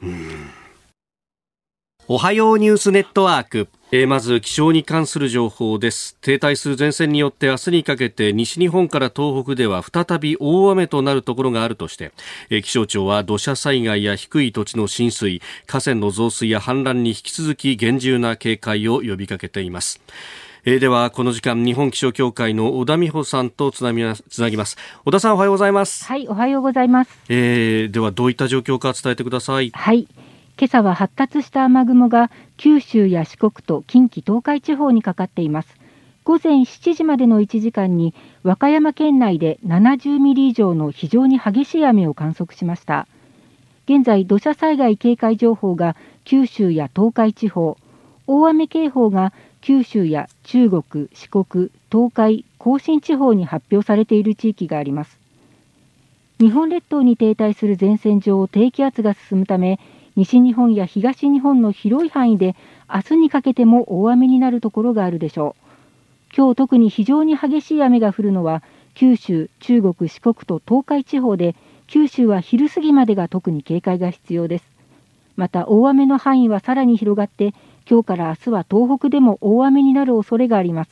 [2.07, 3.67] おはようニュースネットワーク。
[3.97, 6.17] えー、まず気象に関する情報です。
[6.19, 12.11] 停滞する前線によって明日にかけて西日本から東北では再び大雨となるところがあるとして、
[12.49, 20.01] えー、気象庁は土砂災害や低い土地の浸水、河川の増水や氾濫に引き続き厳重な警戒を呼びかけています。
[20.65, 24.03] えー、ではこの時間日本気象協会の小田美穂さんとつなぎ
[24.57, 24.75] ます。
[25.05, 26.03] 小田さんおはようございます。
[26.03, 29.71] はいおはようございます、えー、ではどういった状況か伝えてください。
[29.73, 30.05] はい
[30.57, 35.77] 今朝は発達した雨雲が九州や四国と近畿東海地方にかかっています。
[36.23, 43.05] 午前7時までの1時間に和歌山県内で70ミリ以上の非常に激しい雨を観測しました。
[43.85, 47.77] 現在土砂災害警戒情報が九州や東海地方
[48.25, 55.19] 大雨警報が九州や中国四国東海甲信地方に発表されている地域があります。
[56.39, 59.79] 日本列島に停滞する前線上を低気圧が進むため
[60.15, 62.55] 西日本や東日本の広い範囲で
[62.93, 65.65] 明日にかけても大雨になるところがあるでしょう。
[66.35, 71.55] 今日特に非常に激しい雨が降るのは九州、中国、四国と東海地方で
[71.87, 74.65] 九州は昼過ぎまでが特に警戒が必要です。
[75.35, 77.53] また大雨の範囲はさらに広がって
[77.89, 80.91] 今日から明日は東北でも大雨になる恐れがあります。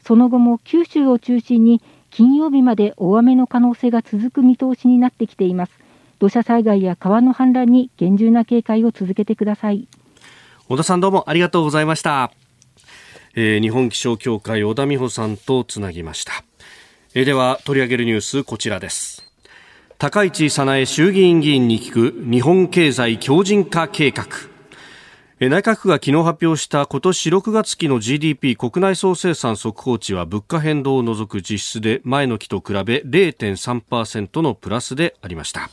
[0.00, 5.72] その後も九州を中心に金曜日まで大雨の可能性が続く見通しになってきています。
[6.18, 9.88] 土砂災害や川の氾濫に厳重な警戒を続けてください。
[10.68, 12.30] 小田さんどうもありがとうございました、
[13.34, 16.44] えー、日本気象協会小田美穂さんとつなぎました、
[17.14, 19.32] えー、では取り上げるニュースこちらです。
[19.96, 24.26] 高市早苗衆議院議員に聞く日本経済強靭化計画。
[25.40, 35.70] 内閣府が昨日発表した今年6月期の GDP 国内総生産速報値は物価変動を除く実質で前の期と比べ0.3%のプラスでありました。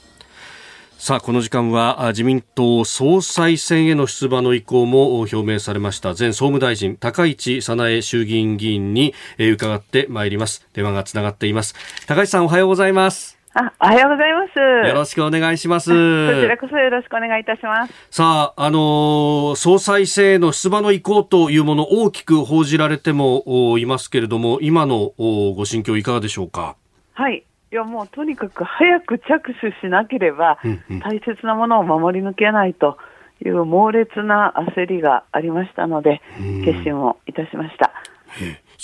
[0.97, 11.75] さあこの時間は自民党総裁選への出馬の意向も表明されました前総務大臣高市早苗衆議院議員に伺ってまいります電話がつながっています
[12.07, 14.59] 高市さんおはようございますあ、おはようございます。
[14.89, 15.89] よろしくお願いします。
[15.89, 17.93] こちらこそよろしくお願いいたします。
[18.11, 26.75] さあ、あのー、総裁選への出馬の意向というもの大きく報じられてもいますけれども、今のご心境いかがでしょうか？
[27.13, 27.45] はい。
[27.75, 30.59] いやもうとにかく早く着手しなければ、
[31.03, 32.97] 大切なものを守り抜けないと
[33.45, 36.21] いう猛烈な焦りがありましたので、
[36.63, 37.91] 決心をいたしました。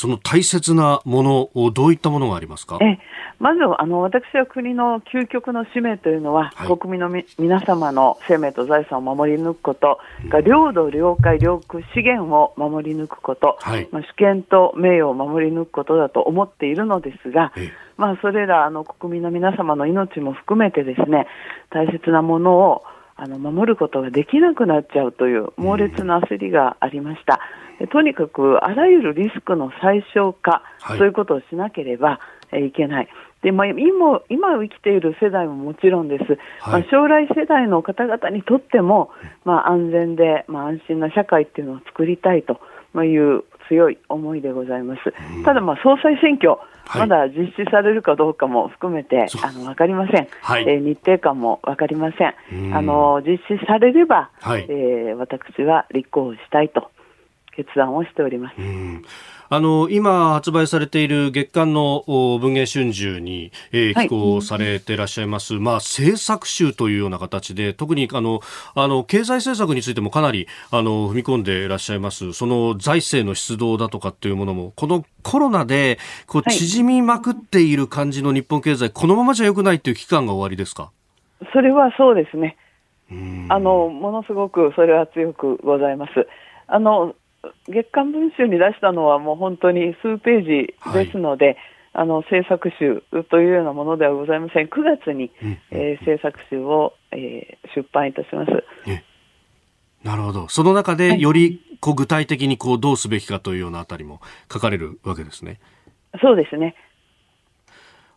[0.01, 2.79] その大切なものをどういったものがありますか？
[2.81, 2.97] え
[3.37, 17.53] まずあの私は国の究極の使命というのは、はい、国民のみ皆様の生命と財産を守り抜くこと、が領土、領海、領空、資源を守り抜くこと、はい、まあ、主権と名誉を守り抜くことだと思っているのですが、
[17.97, 21.27] まあ、それらあの国民の皆様の命も含めてですね
[21.69, 22.83] 大切なものを
[23.23, 27.39] あの守ることができなくなっちゃうという猛烈な焦りがありました。
[27.91, 32.19] とにかくあらゆるリスクの最小化、はい、そういうことをしなければ
[32.51, 33.07] いけない。
[33.43, 36.23] でまあ、今今生きている世代ももちろんです、
[36.61, 39.11] はい、まあ、将来世代の方々にとっても、
[39.45, 42.59] まあ、安全で、まあ、安心な社会っていうのを作りたいと
[43.03, 45.01] いう強い思いでございます。
[45.45, 56.91] ただ、まあ、総裁選挙、はい、まだ実施されるかどうかも含めてあの分かりません、はい、えー、日程感も分かりません、あの実施されれば、はい、えー、私は立候補したいと
[57.55, 58.55] 決断をしております。
[59.53, 68.39] あの今発売されている月刊の文藝春秋に、えー、寄稿されていらっしゃいます、はい、まあ政策集というような形で特にあの
[68.75, 72.31] あの経済政策についてもかなりあの踏み込んでいらっしゃいます。
[72.31, 80.91] その財政の出動だとかっていうものもこのコロナでこう縮みまくっている感じの日本経済、はい、このままじゃよくないっていう期間が終わりですか？
[81.51, 82.55] それはそうですね。
[83.49, 86.11] あのものすごくそれは強くございます。
[86.67, 87.15] あの
[87.67, 91.57] 月刊文春に出したのはもう本当に数ページですので、はい、
[91.93, 94.67] あの制作集というようなものではございません。
[94.67, 98.51] 9月に、うん、えー、制作集を、えー、出版いたします。
[100.03, 100.47] なるほど。
[100.49, 104.19] その中でよりこう具体的にこうどうすべきかというようなあたりも
[104.51, 105.59] 書かれるわけですね。
[106.21, 106.75] そうですね。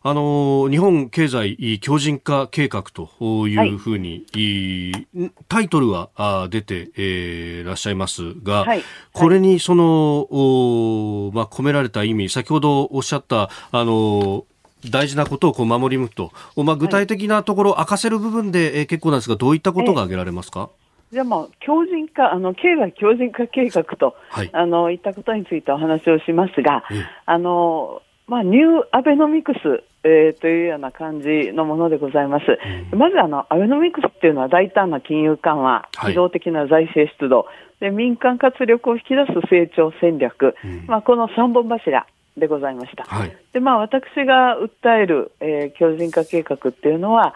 [0.07, 3.09] あの日本経済強靭化計画と
[3.47, 14.45] いうふうに、はい、タイトルは出て、えー、らっしゃいますが、はい、これにその、まあ、込められた意味、先ほどおっしゃった、あの
[14.91, 16.31] 大事なことをこう守り抜くと、
[16.63, 20.69] まあ、具体的なところ、明かせる部分で、えー、結構なんですが、どういったことが挙げられますか、
[21.11, 26.83] じゃあもう強靭化、あの経済強靭化計画と、はい、あのいったことについてお話をしますが、
[27.25, 32.45] あのまあ、ニューアベノミクス、えー、というような感じのものでございます。
[32.91, 37.47] うん、まずあの、アベノミクスっていうのは大胆な金融緩和、機動的な財政出動、
[37.79, 42.07] で民間活力を引き出す成長戦略、うん、まあ、この3本柱
[42.37, 43.03] でございました。
[43.03, 47.35] はい、で、まあ、私が訴える、えー、強靭化計画っていうのは、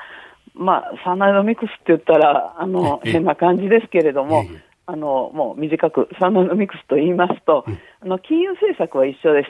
[0.55, 4.45] まあ、サナイドミクスって言ったら、あの、変な感じですけれども、
[4.85, 7.63] あの、もう短く、サナイドミクスと言いますと、
[8.01, 9.49] あの、金融政策は一緒です。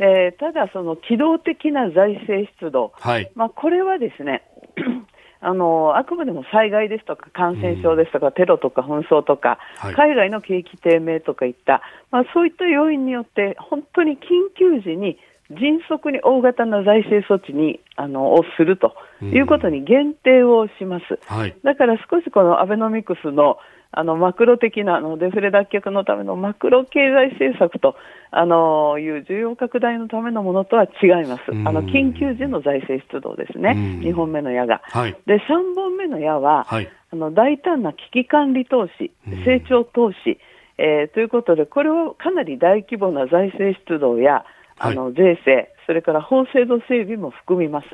[0.00, 4.42] でただ、その機動的な財政出動、はい、まあ、これはですね
[5.42, 14.18] あのあくまでも災害ですとか感染症ですとか、うん、テロとか紛争とか、はい、海外の景気低迷とかいった、まあ、そういった要因によって本当に緊
[14.58, 15.18] 急時に
[15.50, 21.18] 迅速に大型な財政措置にあのをするということに限定をします。
[21.30, 21.36] うん。
[21.36, 23.58] はい、だから少しこのアベノミクスの
[23.92, 27.96] あのマクロ的なあのデフレ脱却のためのマクロ経済政策と
[28.30, 31.42] あのいう需要拡大のためのものとは違います。
[31.48, 33.70] あの緊急時の財政出動ですね。
[33.70, 34.80] 2本目の矢が。
[34.84, 39.10] はい、で3本目の矢は、はい、あの大胆な危機管理投資、
[39.44, 40.38] 成長投資、
[40.78, 44.44] えー、ということでこれはかなり大規模な財政出動や
[44.82, 47.88] あの税制、それから法制度整備も含みます。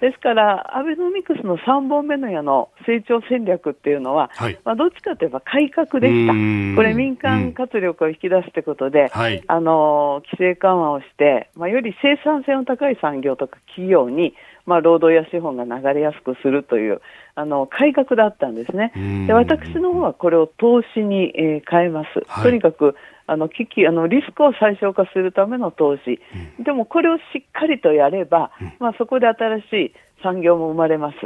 [0.00, 6.32] ですから、アベノミクスの3本目の矢の成長戦略っていうのは、はい、まあ、どっちかといえば改革でした。
[6.76, 17.00] これ民間活力を引き出すってことで、はい、あの、規制緩和をして、まあ、より生産性の高い産業とか企業に、まあ、労働や資本が流れやすくするという、
[17.34, 18.92] あの、改革だったんですね。
[19.26, 22.08] で、私の方はこれを投資に、えー、変えます。
[22.28, 22.94] はい、とにかく、
[23.26, 26.20] あの危機あのリスクを最小化するための投資、
[26.58, 31.16] うん、でもこれをしっかりとやれば、うん、まあ、そこで新しい産業も生まれます。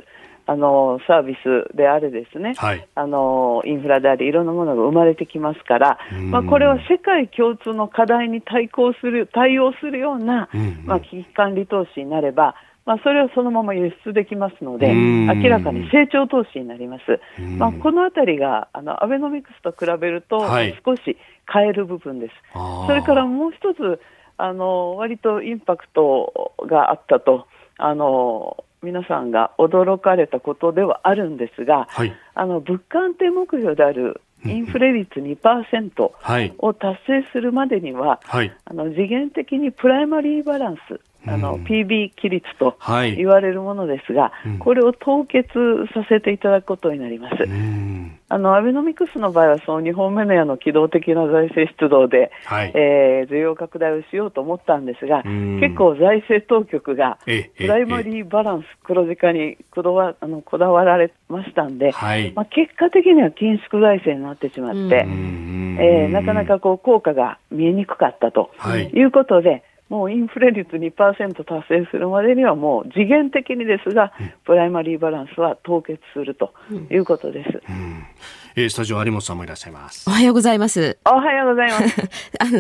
[0.49, 5.99] あのサービスであれですね、はい、あのインフラであり、いろんなものが生まれてきますから、
[6.31, 10.49] まあ、これは世界共通の課題に対抗する、対応するような、
[10.85, 12.55] まあ、危機管理投資になれば、
[12.87, 17.21] まあ、それをそのまま輸出できますので、明らかに成長投資になります。
[17.59, 20.41] まあ、このあたりが、あの、アベノミクスと比べると、
[20.85, 21.17] 少し
[21.53, 22.33] 変える部分です。
[22.87, 24.01] それからもう一つ、
[24.39, 36.11] あの、割とインパクトがあったと、あの、皆さんが驚かれたことではあるんですが、はい、あの物価安定目標であるインフレ率2%
[36.59, 42.77] を達成するまでには、はい、あの次元的にプライマリーバランス、あの、PB 規律と
[43.17, 45.53] 言われるものですが、はい、これを凍結
[45.93, 47.37] させていただくことになります。
[48.29, 68.51] あのアベノミクスの場合は、その2本目の矢の機動的な財政出動で、はい、えー、需要拡大をしようと思ったんですが、結構財政当局がプライマリーバランス、黒字化にこだわあのこだわられましたんで、はい、まあ、結果的には緊縮財政になってしまって、えー、なかなかこう効果が見えにくかったと
[68.93, 74.13] いうことで、もうインフレ率2%達成するまでにはもう次元的にですが、
[74.45, 76.53] プライマリーバランスは凍結すると
[76.91, 77.63] いうことです。
[77.69, 78.07] うんうん
[78.57, 80.09] えー、スタジオ有本さんもいらっしゃいます。
[80.09, 80.99] おはようございます。
[81.05, 82.09] おはようございます。
[82.41, 82.51] あ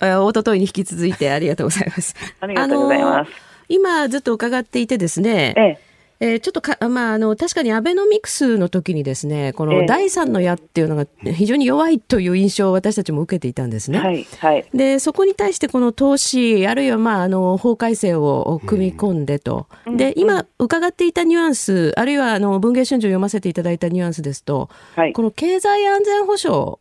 [0.00, 2.14] の、おとといに引き続いてありがとうございます。
[2.40, 3.32] ありがとうございます。
[3.68, 5.91] 今ずっと伺っていてですね、ええ
[6.24, 13.98] えー、ちょっとか、まあ、あの、確かにアベノミクスの時にですね、この第三の矢っていうのが非常に弱いという印象を私たちも受けていたんですね。
[13.98, 14.24] はい。
[14.38, 14.64] はい。
[14.72, 19.66] で、そこに対してこの投資、あるいはまあ、あの、法改正を組み込んでと。
[19.84, 26.76] うん、で、今伺っていたニュアンス、あるいはあの、文藝春秋読ませていただいたニュアンスですと、はい、この経済安全保障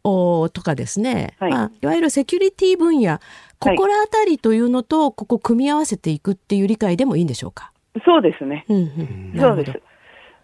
[0.52, 3.20] とかですね、はい、まあ、いわゆるセキュリティ分野、
[3.58, 7.71] ここらあたりというのと、ここ組み合わせていくっていう理解でもいいんでしょうか？
[8.06, 8.66] そうですね。
[8.70, 9.82] うんうん、そうです。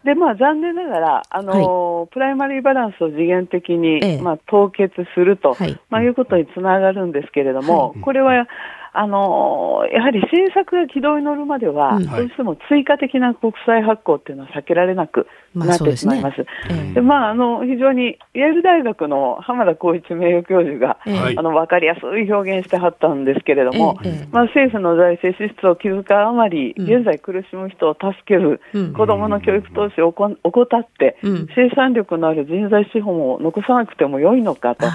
[0.03, 8.47] で、まあ、残念ながら、あのーはい、プライマリーバランスを次元的に、ええ、まあ、凍結すると、はい、まあ、いうことにつながるんですけれども、はい、これは、
[8.93, 16.45] あのやはり政策が軌道に乗るまでは、どうしても追加的な国債発行っていうのは避けられなくなってしまいます。
[16.93, 20.97] で、まあ、あの、非常に、イェール大学の浜田光一名誉教授が、
[21.37, 23.99] あの、わかりやすい表現してはったんですけれども、
[24.31, 28.61] まあ、政府の財政支出を気遣うあまり、現在苦しむ人を助ける、
[28.95, 31.17] 子供の教育投資を怠って、
[31.55, 34.85] 生産力のある人材資本を残さなくても良いのかと、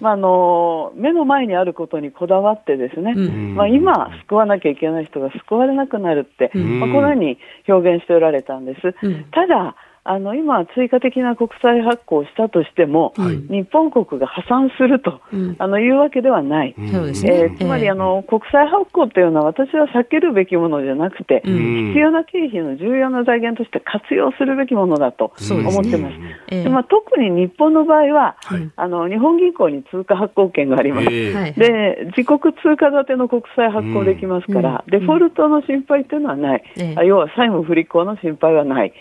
[0.00, 7.38] まあ、あの、目の前にあることにこだわってですね、まあ、今、救わなきゃいけない人が救われなくなるって、まあ、このように
[7.68, 8.94] 表現しておられたんです。
[9.30, 26.16] ただあの今、追加的な国債発行したとしても、はい、日本国が破産すると、うん、あのいうわけではない、うん、えー、つまりあの、国債発行というのは、私は避けるべきものじゃなくて、うん、必要な経費の重要な財源として活用するべきものだと思ってます。
[26.50, 31.06] で、ねまあ、特に日本の場合は、はい、あの、日本銀行に通貨発行権があります。
[31.10, 36.64] えー、で、自国通貨建ての国債発行できますから、デフォルトの心配というのはない、
[37.06, 38.92] 要は債務不履行の心配はない。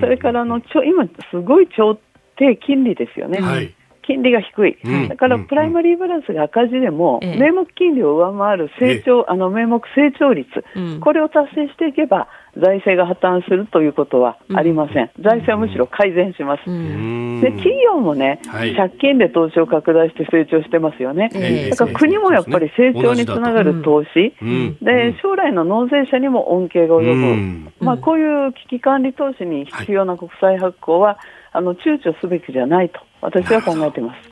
[0.00, 1.98] それからあのちょ今、すごい超
[2.36, 3.40] 低金利ですよね。
[3.40, 21.30] はい金利が低い、うん、だからプライマリーバランスが赤字でも、うん、名目金利を上回る成長、あの名目成長率、うん、これを達成していけば、財政が破綻するということはありません、財政はむしろ改善します、で企業もね、はい、借金で投資を拡大して成長してますよね、
[21.70, 24.34] だから国もやっぱり成長につながる投資、
[24.82, 31.18] で将来の納税者にも恩恵が及ぶ、まあ、こういう危機管理投資に必要な国債発行は、
[31.52, 34.31] あの躊躇すべきじゃないと私は考えています。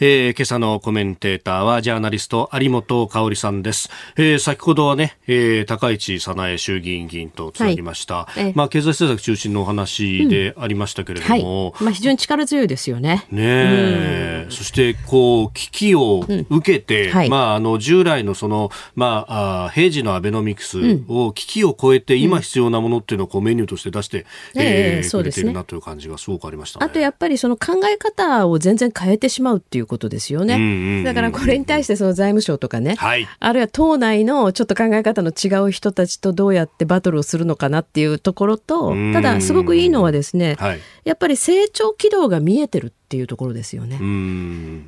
[0.00, 3.90] えー、今朝のコメンテーターはジャーナリスト有本香里さんです。
[4.16, 8.26] えー、先ほどはね、えー、高市早苗衆議院議員とつなぎました。
[8.26, 13.26] はい、まあ経済政策中心のお話でありましたけれども、うんはい、まあ非常に力強いですよね。
[13.32, 20.78] ね、うん、そしてこう危機を受けて、うんはい、まああの従来のそのまああ平時のアベノミクス
[21.08, 31.02] を危機を超えて今必要なものっていうのをこうメニューとして出して、うん、えー、くれているなという感じがすごくありました、ね、あとやっぱりその考え方を全然変えてしまうっていうことですよね。
[31.02, 43.98] だからこれに対してその財務省とかね、はい、あるいは党内のちょっと考え方の違う人たちとどうやってバトルをするのかなっていうところと、ただすごくいいのはですね、はい、やっぱり成長軌道が見えてるっていうところですよね。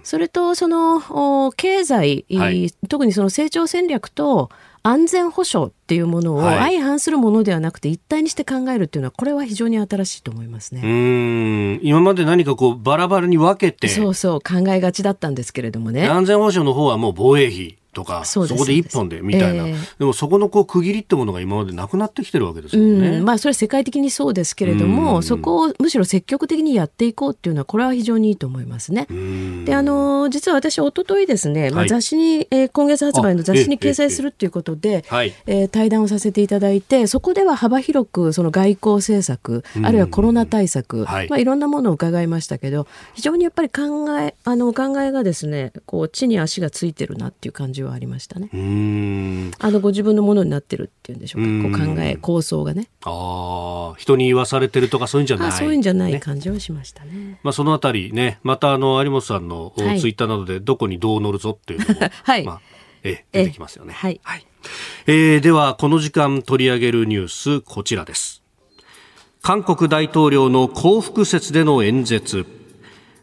[0.05, 4.51] それとその経済、はい、特にその成長戦略と
[4.83, 10.81] 安全保障っていうものを相反するものではなくて一体にして考えるっていうのはこれは非常に新しいと思いますね。
[10.83, 16.09] うん今まで何かこうバラバラに分けてそうそう考えがちだったんですけれどもね。
[16.09, 29.07] 安全保障の方はもう防衛費とかそこで一本でみたいな、えー、でもそこのこう区切りってものが今までなくなってきてるわけですよね、うん、まあそれは世界的にそうですけれども、そこをむしろ積極的にやっていこうっていうのはこれは非常にいいと思いますね。
[29.65, 41.29] であの実は私一昨日ですね、まあ、雑誌に、はい、えー、今月発売の雑誌に掲載するっていうことで、ええー、対談をさせていただいてそこでは幅広くその外交政策あるいはコロナ対策、はい。
[41.29, 48.49] まあ、いろんなものを伺いましたけど非常にやっぱり考えあのお考えがですねこう地に足がついてるなっていう感じはありましたね。
[49.59, 51.79] あのご自分のものになってるっていうんでしょうか。
[51.79, 52.89] こう考え構想がね。
[53.05, 55.53] ああ人に言わされてるとかそういうんじゃない。
[55.53, 58.39] そういうんじゃない感じはしましたね、ね、まあ、そのあたりね。
[58.43, 62.61] またあの有本さんのツイッターなどでどこにどう乗るぞっていうのも、 はい、まあ、
[63.03, 63.95] え出てきますよね。
[63.95, 64.47] はい、はい、
[65.07, 68.43] えー、ではこの時間取り上げるニュースこちらです。
[69.43, 72.45] 韓国大統領の幸福説での演説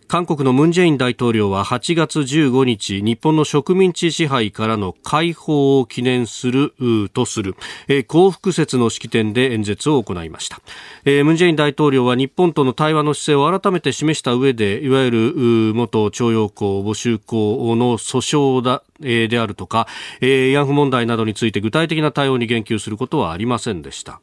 [0.08, 6.74] 韓国のムン・ジェイン大統領は8月15日日本の植民地支配からの解放を記念する
[7.14, 7.58] とする、
[7.90, 10.62] えー、幸福節の式典で演説を行いました、
[11.04, 15.34] ムン・ジェイン大統領は日本との対話の姿勢を改めて示した上でいわゆる
[15.74, 19.88] 元徴用工募集工の訴訟だえー、であるとか、
[20.22, 24.22] えー、慰安婦問題などについて具体的な対応に言及することはありませんでした。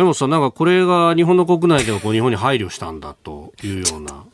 [0.00, 4.24] 有本さん、なんかこれが日本の国内ではこう日本に配慮したんだというような。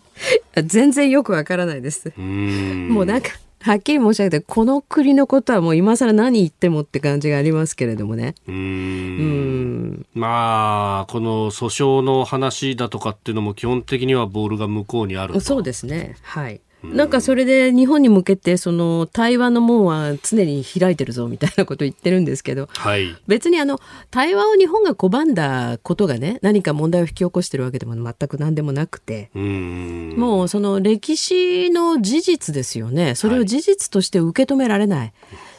[0.65, 2.13] 全然よくわからないです。
[2.17, 8.37] もうなんか、はっきり申し上げて、この国のことはもう今更何言ってもって感じがありますけれどもね。
[8.47, 16.17] うんうんまあ、この訴訟の話だとかっていうのも基本的にはボールが向こうにあるそうですね。
[16.23, 16.61] はい。
[16.83, 33.15] なんかそれで日本に向けてその対話の門は常に開いてるぞみたいなことを言ってるんですけど、はい、別にあの対話を日本が拒んだことがね何か問題を引き起こしてるわけでも全く何でもなくてもうその歴史の事実ですよね。
[33.15, 34.99] それを事実として受け止められない。
[34.99, 35.13] はい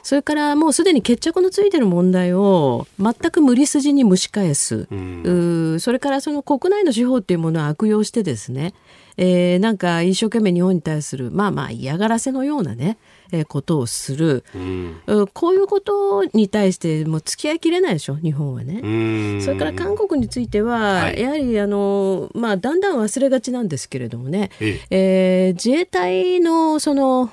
[0.08, 8.74] それからもうすでに決着のついてる問題を全く無理筋に蒸し返す、うん、それからその国内の司法っていうものを悪用してですね
[9.18, 12.98] えー、なんか一生懸命日本に対するまあまあ嫌がらせのようなね
[13.32, 19.42] えことをする、うん、こういうことに対してもう付き合いきれないでしょ日本はね。
[19.42, 25.50] それから韓国については、はい、やはりあの、まあ、だんだん忘れがちなんですけれどもね、ええ。
[25.52, 27.30] ー、自衛隊のその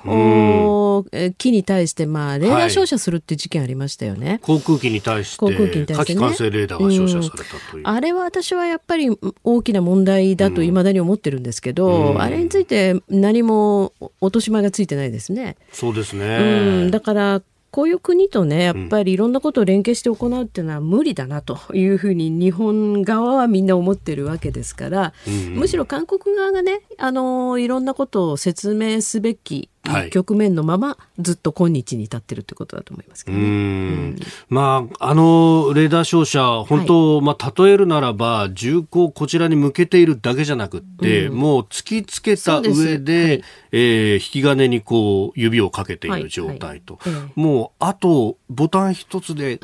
[1.37, 4.27] 機に対して、まあ、レーダー照射するっていう事件ありましたよね。
[4.27, 9.09] はい、航空機に対して航空機に対して、ね、管制レーダーが照射されたという、あれは私はやっぱり
[9.43, 15.55] 大きな問題だといまだに思ってるんですけど、あれについて何も落とし前がついてないですね。
[15.85, 16.83] そそうですね。
[16.83, 17.41] うん、だから
[17.75, 29.69] こういう国とね、やっぱりいろんなことを連携して行うっていうのは無理だなというふうに日本側はみんな思ってるわけですから、うん、むしろ韓国側がね、あの、いろんなことを説明すべき
[30.11, 33.43] 局面のままずっと今日に至ってるということだと思いますけど、ね。
[33.43, 34.19] うん、
[34.49, 47.13] まあ、あのレーダー照射、本当、はい、まあ、例えるならば、銃口こちらに向けているだけじゃなくて、うん、もう突きつけた上で、はい、えー、引き金にこう指をかけている状態と、はい。
[47.13, 49.59] はい、もうあとボタン一つで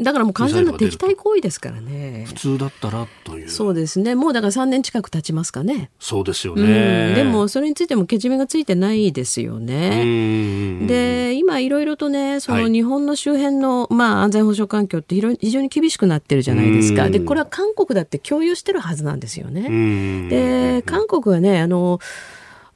[0.00, 2.24] だからもう完全な敵対行為ですからね。
[2.26, 3.50] 普通だったらという。
[3.50, 4.14] そうですね。
[4.14, 5.90] もうだから3年近く経ちますかね。
[5.98, 7.14] そうですよね。
[7.14, 10.86] でもそれについてもけじめがついてないですよね。
[10.86, 17.10] で、今いろいろとね、その日本の周辺の、はい、まあ安全保障環境って非常に厳しくなってるじゃないですか。
[17.10, 20.28] で、これは韓国だって共有してるはずなんですよね。
[20.30, 22.00] で、韓国はね、あの、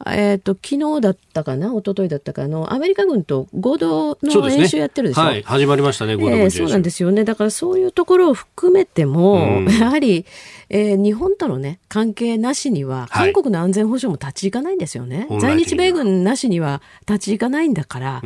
[0.06, 5.24] えっ、ー、と、昨日だったかな、一昨日だったかの、アメリカ軍と合同の演習やってるでしょ？
[5.24, 7.24] ね、はい、始まりましたね、合同演習、えー、そうなんですよね。
[7.24, 10.26] だからそういうところを含めても、うん、 やはり、
[10.68, 15.26] えー、日本とのね、関係なしには、韓国の安全保障も立ち行かないんですよね。
[15.28, 15.36] は。
[15.36, 18.22] い、在日米軍なしには立ち行かないんだから、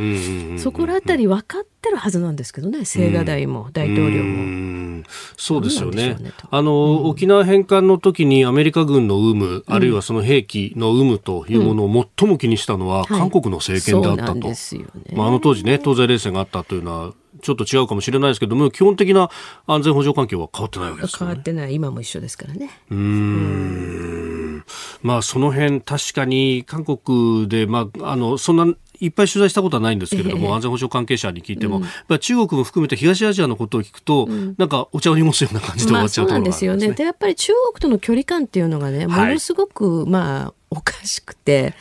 [0.59, 5.05] そこらあたり分かってるはずなんですけどね、青瓦台も大統領も。
[5.37, 6.15] そうですよね。
[6.15, 14.49] ねあの、うん、沖縄返還の時にアメリカ軍の有無、あるいはその兵器の有無というものを最も気にしたのは、韓国の政権であったと。
[14.49, 19.31] はい、まあ、あの当時ね、東西冷戦があったというのは、ちょっと違うかもしれないですけども、基本的な
[19.67, 22.71] 安全保障環境は変わってないわけです、ね、変わってない、今も一緒ですからね。
[22.91, 24.65] うん。
[25.03, 36.91] まあ、その辺確かに韓国で、まあ、あのそんないっぱい取材したことはないんですけれども、えー、安全保障関係者に聞いても、うん、中国も含めて東アジアのことを聞くと、うん、なんかお茶を濁すような感じで終わっちゃうところがあるんですよね。
[36.93, 41.75] でやっぱり中国との距離感っていうのがね、ものすごく、まあおかしくて、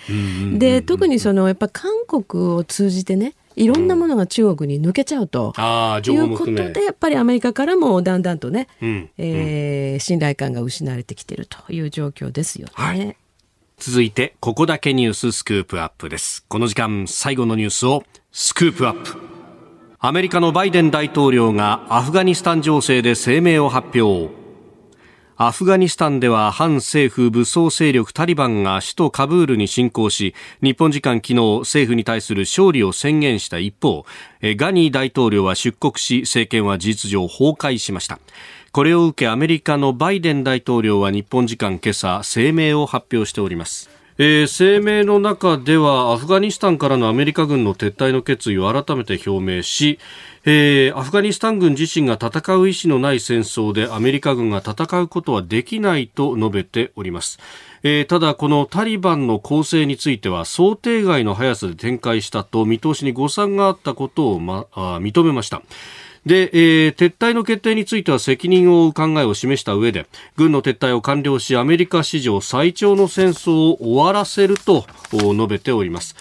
[0.53, 3.34] で特にそのやっぱ韓国を通じてね。
[3.58, 12.74] いろんなものが中国に抜けちゃうと、うん、いうことでやっぱりアメリカからもだんだんとね、うん、えー、信頼感が失われてきているという状況ですよね。
[12.74, 13.18] はい
[13.80, 16.43] 続いて、ここだけニューススクープアップです。
[16.47, 19.16] この時間、最後のニュースをスクープアップ。
[19.99, 24.46] アメリカのバイデン大統領がアフガニスタン情勢で声明を発表。
[25.39, 30.33] アフガニスタンでは反政府武装勢力タリバンが首都カブールに侵攻し、
[30.63, 34.03] 日本時間昨日政府に対する勝利を宣言した一方、
[34.41, 38.19] ガニー大統領は出国し、政権は事実上崩壊しました。
[38.71, 49.99] これを受けアメリカのバイデン大統領は日本時間今朝声明を発表しておりますえー、声明の中ではアフガニスタンからのアメリカ軍の撤退の決意を改めて表明し、
[50.49, 57.37] えー、アフガニスタン軍自身が戦う意思のない戦争でアメリカ軍が戦うことはできないと述べております。
[57.83, 65.61] えー、ただ、このタリバンの攻勢については想定外の速さで展開したと見通しに誤算があったことを、ま、あ認めました。
[66.25, 76.15] で、えー、撤退の決定については責任を負う考えを示した上で、軍の撤退を完了し、アメリカ史上最長の戦争を終わらせると述べております。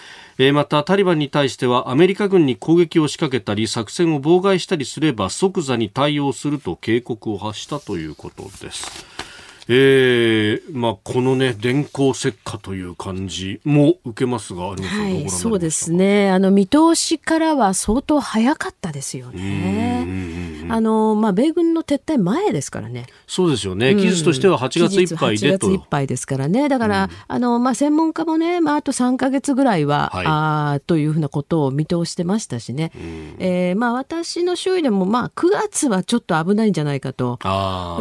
[0.53, 9.16] またタリバンに対してはアメリカ軍に攻撃を仕掛けたり作戦を妨害したりすれば即座に対応すると警告を発したということです。
[9.69, 16.31] えーまあ、このね電光石火という感じも受けますが、はい、そうですね。
[16.31, 20.07] あの見通しからは相当早かったですよね。
[20.69, 23.05] あのまあ、米軍の撤退前ですからね。
[23.25, 25.67] そうですよね、期日としては8月いっぱいでと。
[25.67, 37.39] 8月いっぱいですからね、だから、うん、あのまあ、専門家もね、まあ、あと3か月ぐらいは、はい、あというふうなことを見通してましたしね、うん、えー、まあ、私の周囲でも、まあ、9月はちょっと危ないんじゃないかと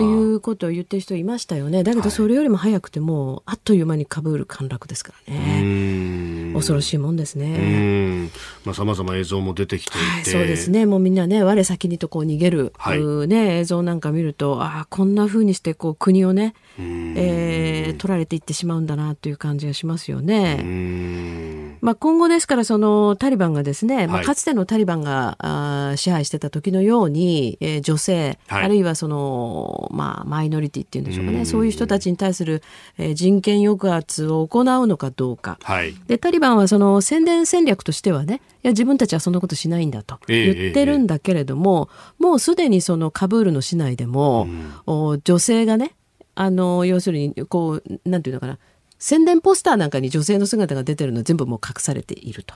[0.01, 0.05] い
[0.35, 1.83] うことを言ってる人いましたよね。
[1.83, 6.53] だけどそれよりも早くてもあっという間にカブール陥落ですからね。
[6.55, 8.31] 恐ろしいもんですね。
[8.65, 10.87] まあ様々映像も出てきていて、はい、そうですね。
[10.87, 21.56] もうみんなね我先にとこう逃げる、はい、ね映像なんか見るとああこんな風にしてこう国をね、えー、取られていってしまうんだなという感じがしますよね。
[21.81, 32.63] まあ今後ですからそのタリバンがですね、まあかつてのタリバンがあ支配してた時のように、えー、女性、はい、あるいはそのまあマイノリティっていうんでしょうかね、そういう人たちに対する、
[32.99, 35.59] えー、人権抑圧を行うのかどうか。
[35.63, 44.49] はい、でタリバンはその宣伝戦略としてはねいや自分たちはそんなことしないんだと言ってるんだけれども、えー、もうすでにそのカブールの市内でも、
[44.87, 45.95] うん、女性がね
[46.35, 48.59] あの要するにこうなんていうのかな
[48.99, 52.55] 宣伝ポスターなんかに女性の姿が出てるの全部もう隠されていると。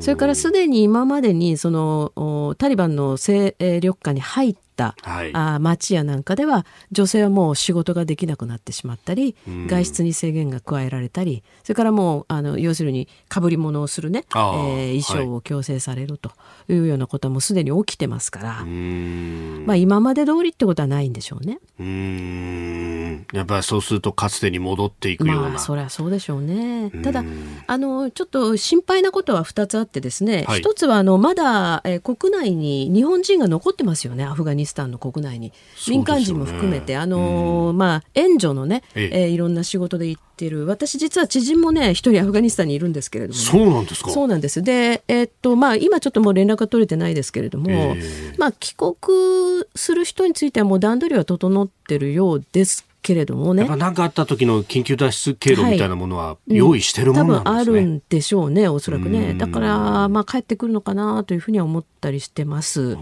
[0.00, 4.56] それからすでに今までにそのタリバンの勢力下に入っ、
[5.02, 9.36] はい、あ町やなんかでは女性はもう仕事ができなくなってしまったり、
[9.68, 16.32] 外出に制限が加えられたりそれからもうあの要するにかぶり物をするね、えー、衣装を強制されると
[16.68, 21.58] いうようなこともすでに起きてますから、まあ、今まで通りってことはないんでしょうね。
[21.78, 23.26] うん。
[23.32, 25.48] やっぱりそうするとかつてに戻っていくような。
[25.50, 26.90] まあ、そりゃそうでしょうね。
[27.02, 27.24] ただ
[27.66, 35.52] あのちょっと心配なことは2つあってですね、はい、1つはあのまだ、えー、国内に日本人が残ってますよねアフガニスタンの国内に、
[35.88, 39.26] 民間人も含めてあの、まあ、援助のね、ええ。
[39.26, 40.66] ー、いろんな仕事で行ってる。
[40.66, 44.10] 私実は知人もね一人アフガニスタンにいるんですけれども、ね、そうなんですか。
[44.10, 44.62] そうなんです。
[44.62, 48.94] で、えー、っとまあ、今ちょっともう連絡が取れてないですけれども、えー、まあ、帰国
[49.74, 53.68] する人についてはもう段取りは整ってるようですけれどもね。
[53.76, 57.62] 何かあった時の緊急脱出経路みたいなものは用意してるものなんですね、はい。
[57.62, 59.34] うん、多分あるんでしょうね、おそらくね。
[59.34, 62.96] だから、まあ、帰ってくるのかなというふうには思ったりしてます。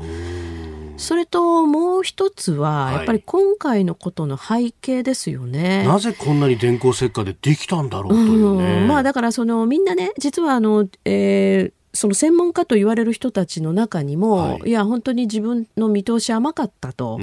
[1.03, 5.79] それともう一つは、やっぱり今回のことの背景ですよね。
[5.79, 8.85] はい、なぜこんなに電光石火でできたんだろうというね。
[8.85, 17.21] うまあだからそのみんなね、実はあの、えー、その専門家と言われる人たちの中にも、はい、いや本当に自分の見通し甘かったと、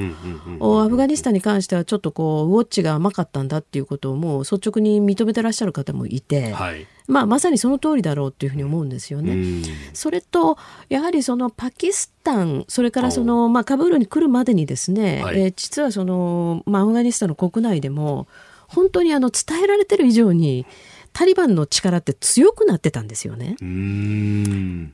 [0.61, 9.63] アフガニスタンに関してはちょっとこうウォッチが甘かったんだっていうことをもう率直に認めてらっしゃる方もいて、はい、まあ、まさにその通りだろうっていうふうに思うんですよね。
[9.93, 10.57] それと
[10.87, 18.27] やはりそのパキスタンそれからその、まあ、カブールに来るまでにですね、はい、えー、実はその、まあ、アフガニスタンの国内でも
[18.67, 20.67] 本当にあの伝えられてる以上に
[21.13, 23.55] タリバンの力って強くなってたんですよね。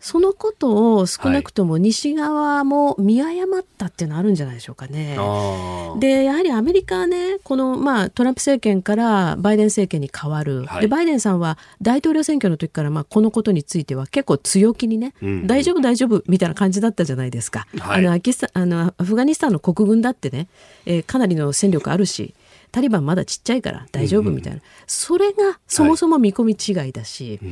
[0.02, 5.18] そのことを少なくとも西側も見誤ったっていうのはあるんじゃないでしょうかね。
[5.18, 17.68] はい、でやはりアメリカはねこの、まあ、トランプ政権からバイデン政権に変わる、はい、でバイデンさんは大統領選挙の時から、まあ、このことについては結構強気にね、うん、大丈夫大丈夫みたいな感じだったじゃないですか。
[17.80, 18.20] はい、あの
[18.54, 20.48] あのアフガニスタンの国軍だってね、
[20.86, 22.34] えー、かなりの戦力あるし
[22.76, 24.30] タリバンまだちっちゃいから大丈夫？
[24.32, 27.50] みたいな、うんうん、それがそもそも見込み違いだし、はい。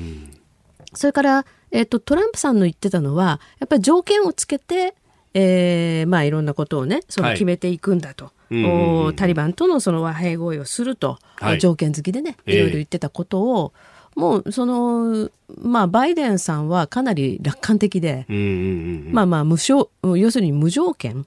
[0.93, 4.95] それから、えーと、トランプさんの言ってたのはやっぱり条件をつけて、
[5.33, 8.31] えー、まあいろんなことをねその決めていくんだと。
[8.49, 13.71] はい、タリバンとのその和平合意をすると、はい、条件付きでねいろいろ言ってたことを、
[14.17, 15.29] えー、もうその
[15.61, 18.25] まあバイデンさんはかなり楽観的で、
[19.09, 21.25] まあまあ無償要するに無条件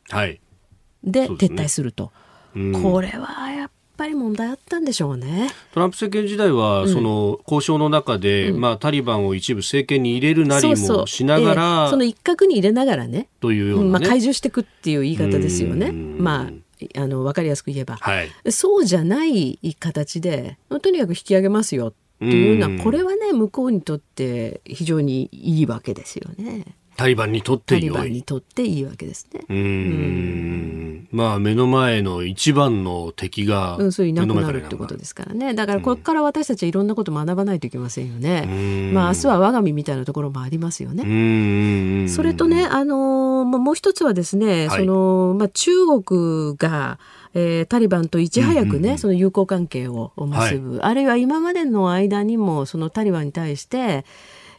[1.02, 2.10] で撤退すると、は
[2.56, 5.48] いね、これはやっぱり問題あったんでしょうね。
[5.72, 13.28] トランプ政権時代は、その交渉の中で、うん、まあ、タリバンを一部政権に入れるなりもしながら、えー、その一角に入れながらね。
[13.40, 15.92] というような、ね、まあ、解除していくっていう言い方ですよね。
[15.92, 16.50] まあ
[16.94, 26.64] あの分かりやすく言えば、はい、そうじゃない形でとにかく引き上げますよっていうのはこれはね向こうにとって非常にいいわけですよね。
[26.96, 29.42] タリバンにとってタリバンにとっていいわけですね。
[29.48, 31.08] うん。
[31.12, 35.54] まあ目の前の一番の敵が、うん、そういなくなるってことですからね。
[35.54, 38.92] だからこれから私たちはいろんなこと学ばないといけませんよね。
[38.92, 42.08] まあ明日は我が身みたいなところもありますよね。
[42.08, 45.70] それとね、あのもう一つはですね、はい、そのまあ中
[46.02, 46.98] 国が
[47.38, 54.06] えー、タリバンといち早くね、その友好関係を結ぶ、はい、あるいは今までの間にもそのタリバンに対して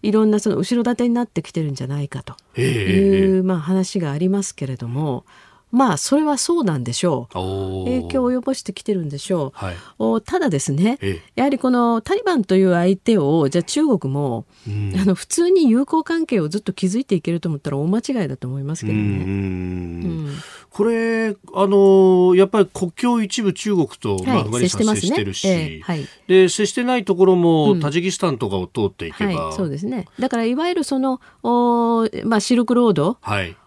[0.01, 5.25] いろんなその後ろ盾になってきてるんじゃないかという、まあ、話がありますけれども。
[5.71, 7.85] まあそれはそうなんでしょう。
[7.85, 10.97] 影響を及ぼしてきてるんでしょう、はい、おただですね
[11.35, 19.01] やはりこのタリバンという相手をじゃあ中国も、うん、あの普通に友好関係をずっと築いていけると思ったら大間違いだと思いますけどね。
[19.01, 20.35] うん、
[20.69, 30.07] これあのやっぱり国境一部中国と、まあ、アフガニスタン接してるし、ねえーはい、で接してないところも、タジキスタンとかを通っていけば、はい、そうですね。
[30.19, 33.49] だからいわゆるそのお、まあ、シルクロード、はい。
[33.51, 33.66] お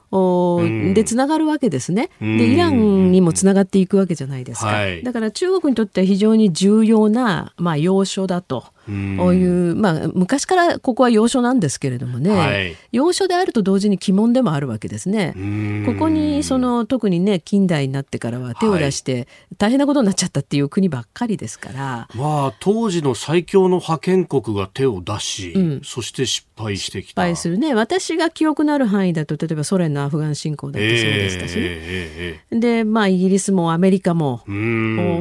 [0.95, 2.11] でつながるわけですね。
[2.21, 4.67] でイランにもつながっていくわけじゃないですか。
[4.67, 8.65] はい、だから中国にとっては非常に重要な、まあ、要所だと。
[9.19, 15.35] こういう、まあ、昔からここは要所なんですけれどもね、はい、要所であると同時に鬼門でもあるわけですね。
[15.87, 19.29] ここにその特にね近代になってからは手を出して
[19.59, 27.09] 大変なことになっちゃったっていう国ばっかりですから、はい、まあ、当時の最強の覇権国が手を出し、うん、そして失敗してきた。
[27.11, 27.75] 失敗するね。
[27.75, 31.63] 私が記憶のある範囲だと例えばソ連のアフガン侵攻だってそうでしたしね。
[31.63, 34.43] えーえー、でまあイギリスもアメリカも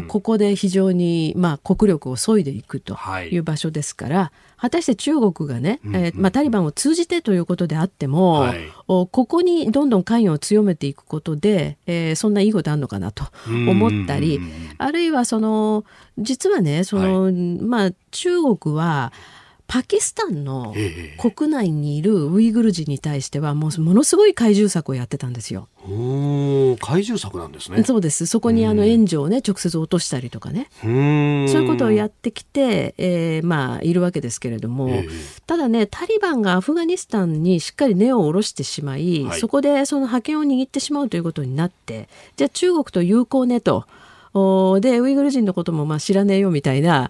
[0.07, 2.97] ここで非常に、まあ、国力を削いでいくと
[3.29, 14.39] いう場所ですから、はい、果たして中国がね、えー、まあ、タリバンを通じてということであっても、はい、ここにどんどん関与を強めていくことで、えー、そんないいことあるのかなと思ったり、
[14.77, 15.83] あるいはその
[16.17, 19.11] 実はねその、はい、まあ、中国は
[19.69, 20.73] パキスタンの
[21.19, 25.67] 国内にいるウイグル人に対してはもうものすごい怪獣策をやってたんですよ。
[26.81, 27.83] 怪獣策なんですね。
[27.83, 28.25] そうです。
[28.25, 30.69] そこにあの援助をね直接落としたりとかね。
[30.81, 34.89] そういうことをやってきて、えー、まあいるわけですけれども、
[35.45, 43.85] ただねタリバンがアフガニスタンにしっかり根を下ろしてしまい、はい、そこでその覇権を握ってしまうということになって、じゃあ中国と友好ねと。
[44.81, 47.09] でウイグル人のこともまあ知らねえよみたいな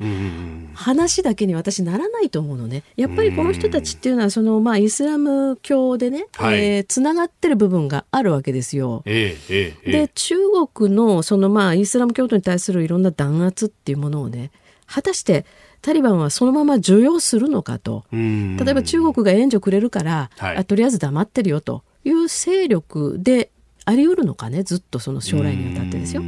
[0.74, 2.84] 話だけに私ならないと思うのね。
[2.96, 9.04] やっぱりこの人たちっていうのはそのまあイスラム教でね、はい、えー、つながってる部分があるわけですよ。
[9.06, 10.36] えーえー、で中
[10.74, 14.52] 国のそのまあイスラム教徒に対するいろんな弾圧っていうものをね
[14.86, 15.46] 果たして
[15.82, 18.06] タリバンはそのまま受容するのかと。
[18.12, 23.52] 例えば中国が援助くれるから、はい、とりあえず黙ってるよという勢力で
[23.86, 26.22] あり得るのかねずっとその将来にわたってですよ。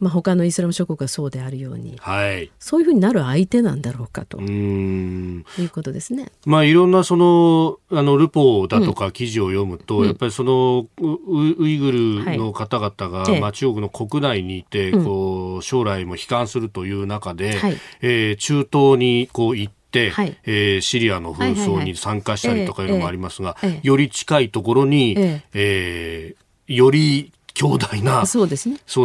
[0.00, 4.40] まあ、他のイスラム諸国がそうであるように、はい、そういうふうになる相手なんだろうかと。
[4.40, 6.32] いうことですね。
[6.46, 11.92] まあ、いろんなそのあのルポだとか記事を読むと、うん、やっぱりそのウイグ
[12.24, 25.42] ルの方々が、はい、まあ、中国の国内にいて、こう将来も悲観するという中で、はい、えー、中東にこう行って、はい、えー、シリアの紛争に参加したりとかいうのもありますが、より近いところに、え。
[25.52, 28.48] えー、より強大な組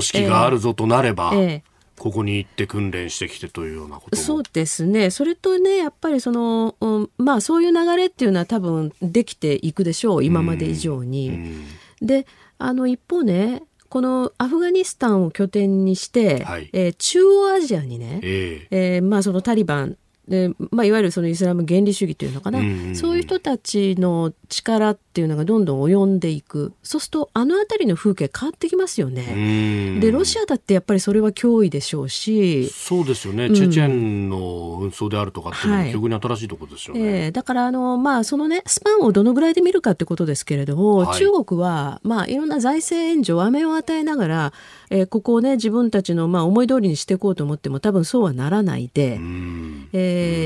[0.02, 5.12] 織があるぞとなれば、えーここに行って訓練してきてというようなことそうですね。
[5.12, 10.24] それとね、やっぱりその、うん、まあそういう流れっていうのは多分できていくでしょう。
[10.24, 11.56] 今まで以上に。
[12.02, 12.28] で、
[12.58, 19.98] あの一方ね、このアフガニスタンを拠点にして、はい、えー、中央アジアにね、えー、えー、まあそのタリバン
[20.28, 22.60] で、まあ、いわゆるそのイスラム原理主義というのかな、
[22.96, 26.74] そういう人たちの力っていうのがどんどん及んでいく。
[26.84, 30.00] そうするとあの辺りの風景変わってきますよね。
[30.00, 32.70] でロシアだってやっぱりそれは脅威でしょうし。
[32.70, 37.02] そうですよね、うん、チェチェンの紛争であるとかっていうのはに新しいところですよね。
[37.02, 44.54] はい、えー、だからあの、まあ、そのねスパンをどのぐらいで見るかってことですけれども、はい、中国は、まあ、いろんな財政援助飴を与えながら
[44.90, 49.20] えー、ここをね自分たちのまあ思い通りにしていこうと思っても多分そうはならないで、えー、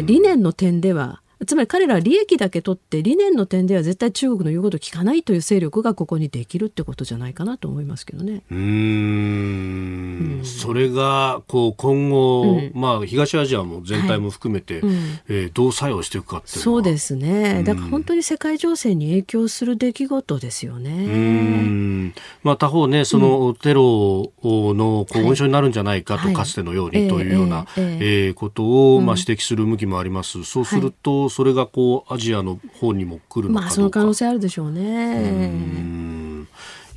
[0.06, 8.42] 理念の点ではつまり彼らは利益だけ取って理念の点では絶対中国の言うことを聞かないという勢力がここにできるってことじゃないかなと思いますけどね。
[8.52, 8.60] うん。
[8.60, 10.46] うん。
[10.46, 14.92] それがこう今後、うん、まあ、東アジアも全体も含めて、はい、
[15.30, 17.64] えー、どう作用していくかっていうそうですね。
[17.64, 20.92] だから本当に世界情勢に影響する出来事ですよね。
[20.92, 22.14] うん。
[22.44, 30.44] まあ、他方ねそのテロの温床になるんじゃないかと、はい、かつてのようにというような、えー、えー、ことを、まあ、指摘する向きもあります。
[30.44, 36.29] そうすると、それがこうアジアの方にも来るまあその可能性あるでしょうね。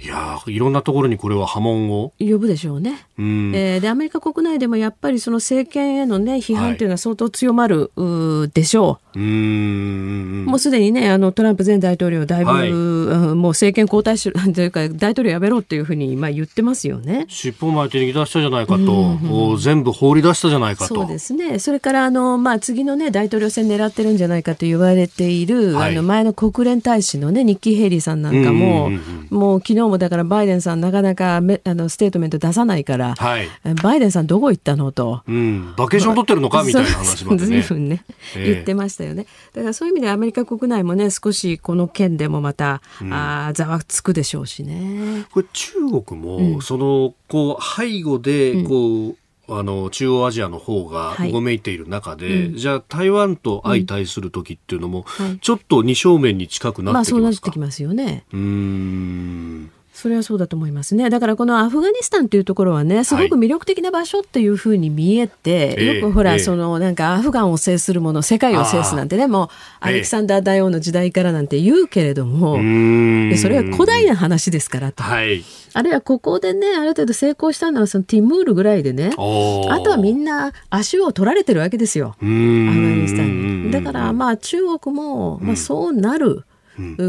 [0.02, 3.06] いやいろんなところにこれは波紋を呼ぶでしょうね。
[3.18, 9.20] うん、えー、でアメリカ国内でもやっぱりその政権への、ね、批判というのは相当強まる、はい、でしょう。
[9.20, 17.26] うんもうすでにねあのトランプ前大統領だいぶ、はい、もう政権交代し というか大統領やめろっていうふうにまあ言ってますよね。
[17.28, 20.94] 尻尾巻いて逃げ出したじゃないかと、うんうん、全部放り出したじゃないかと。
[20.94, 21.58] そうですね。
[21.58, 29.00] それからあのまあ次のね大統領選狙ってるんじゃないかと言われている、はい、あの前の国連大使のねニッキー・ヘイリーさんなんかも、うんうん
[29.30, 33.48] うん、もう昨日もだからバイデンさんなかなかめあのステートメント出さないから、はい、
[33.82, 37.46] バイデンさんどこ行ったのと、うん、バケーション取ってるのかみたいな話までね。
[37.46, 38.04] 随分ね、
[38.36, 39.26] えー、言ってましたよね。
[39.54, 45.26] だからそういう意味でアメリカ国内もね少しこの件でもまた、うん、あざわつくでしょうしね。
[45.30, 45.74] これ中
[46.04, 49.16] 国も、うん、そのこう背後でこう、
[49.48, 55.04] あの中央アジアの方がうごめいている中で、はいうん、じゃあ台湾と相対する時っていうのも、
[55.40, 58.24] ちょっと二正面に近くなってきますか、まあ、そうなってきますよね。
[58.32, 61.10] うんそれはそうだと思いますね。
[61.10, 69.48] だからこのアフガニスタンというところはね、すごく魅力的な場所っていうふうに見えて、はい、よくほら、えー、そのなんかアフガンを制するもの、世界を制すなんてね、もう
[69.80, 75.02] アレキサンダー大王の時代からなんて言うけれども、えー、それは古代な話ですからと。
[75.02, 82.16] はい、あるいはここでね、ある程度成功したのはそのティムールぐらいでね、あとはみんな足を取られてるわけですよ。
[82.16, 83.70] アフガニスタンに。
[83.70, 86.44] だからまあ中国も、まあそうなる。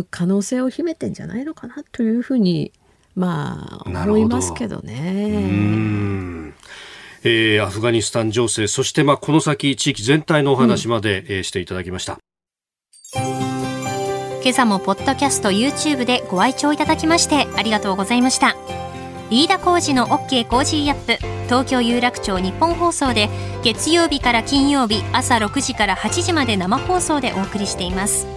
[0.10, 2.72] 可能性を秘めてんじゃないのかなというふうに
[3.16, 6.54] まあ思いますけどね。
[7.26, 12.18] えー、アフガニスタン情勢そしてまあこの先地域全体のお話まで、うん、えー、していただきました。
[14.44, 18.58] 今朝もポッドキャスト YouTube でご愛聴いただきましてありがとうございました。
[19.30, 23.30] 飯田浩司の OK Cozy up東京有楽町日本放送で
[23.64, 28.28] 月曜日から金曜日朝6時から8時まで生放送でお送りしています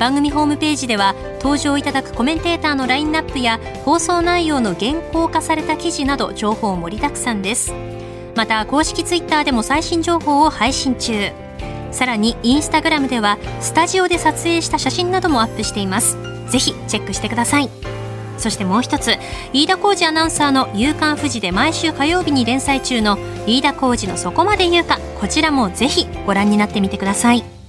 [0.00, 7.74] 番組ホームページでは登場いただくコメンテーターのラインナップや放送内容の原稿化された記事など情報盛りだくさんです。
[8.34, 11.32] また公式ツイッターでも最新情報を配信中。
[11.92, 16.16] さらにインスタグラムではスタジオで撮影した写真などもアップしています。
[16.48, 17.68] ぜひチェックしてください。
[18.38, 19.18] そしてもう一つ
[19.52, 27.59] 飯田浩二アナウンサーの「夕刊富士」で毎週火曜日に連載中の飯田浩二の「そこまで言うか」こちらもぜひご覧になってみてください。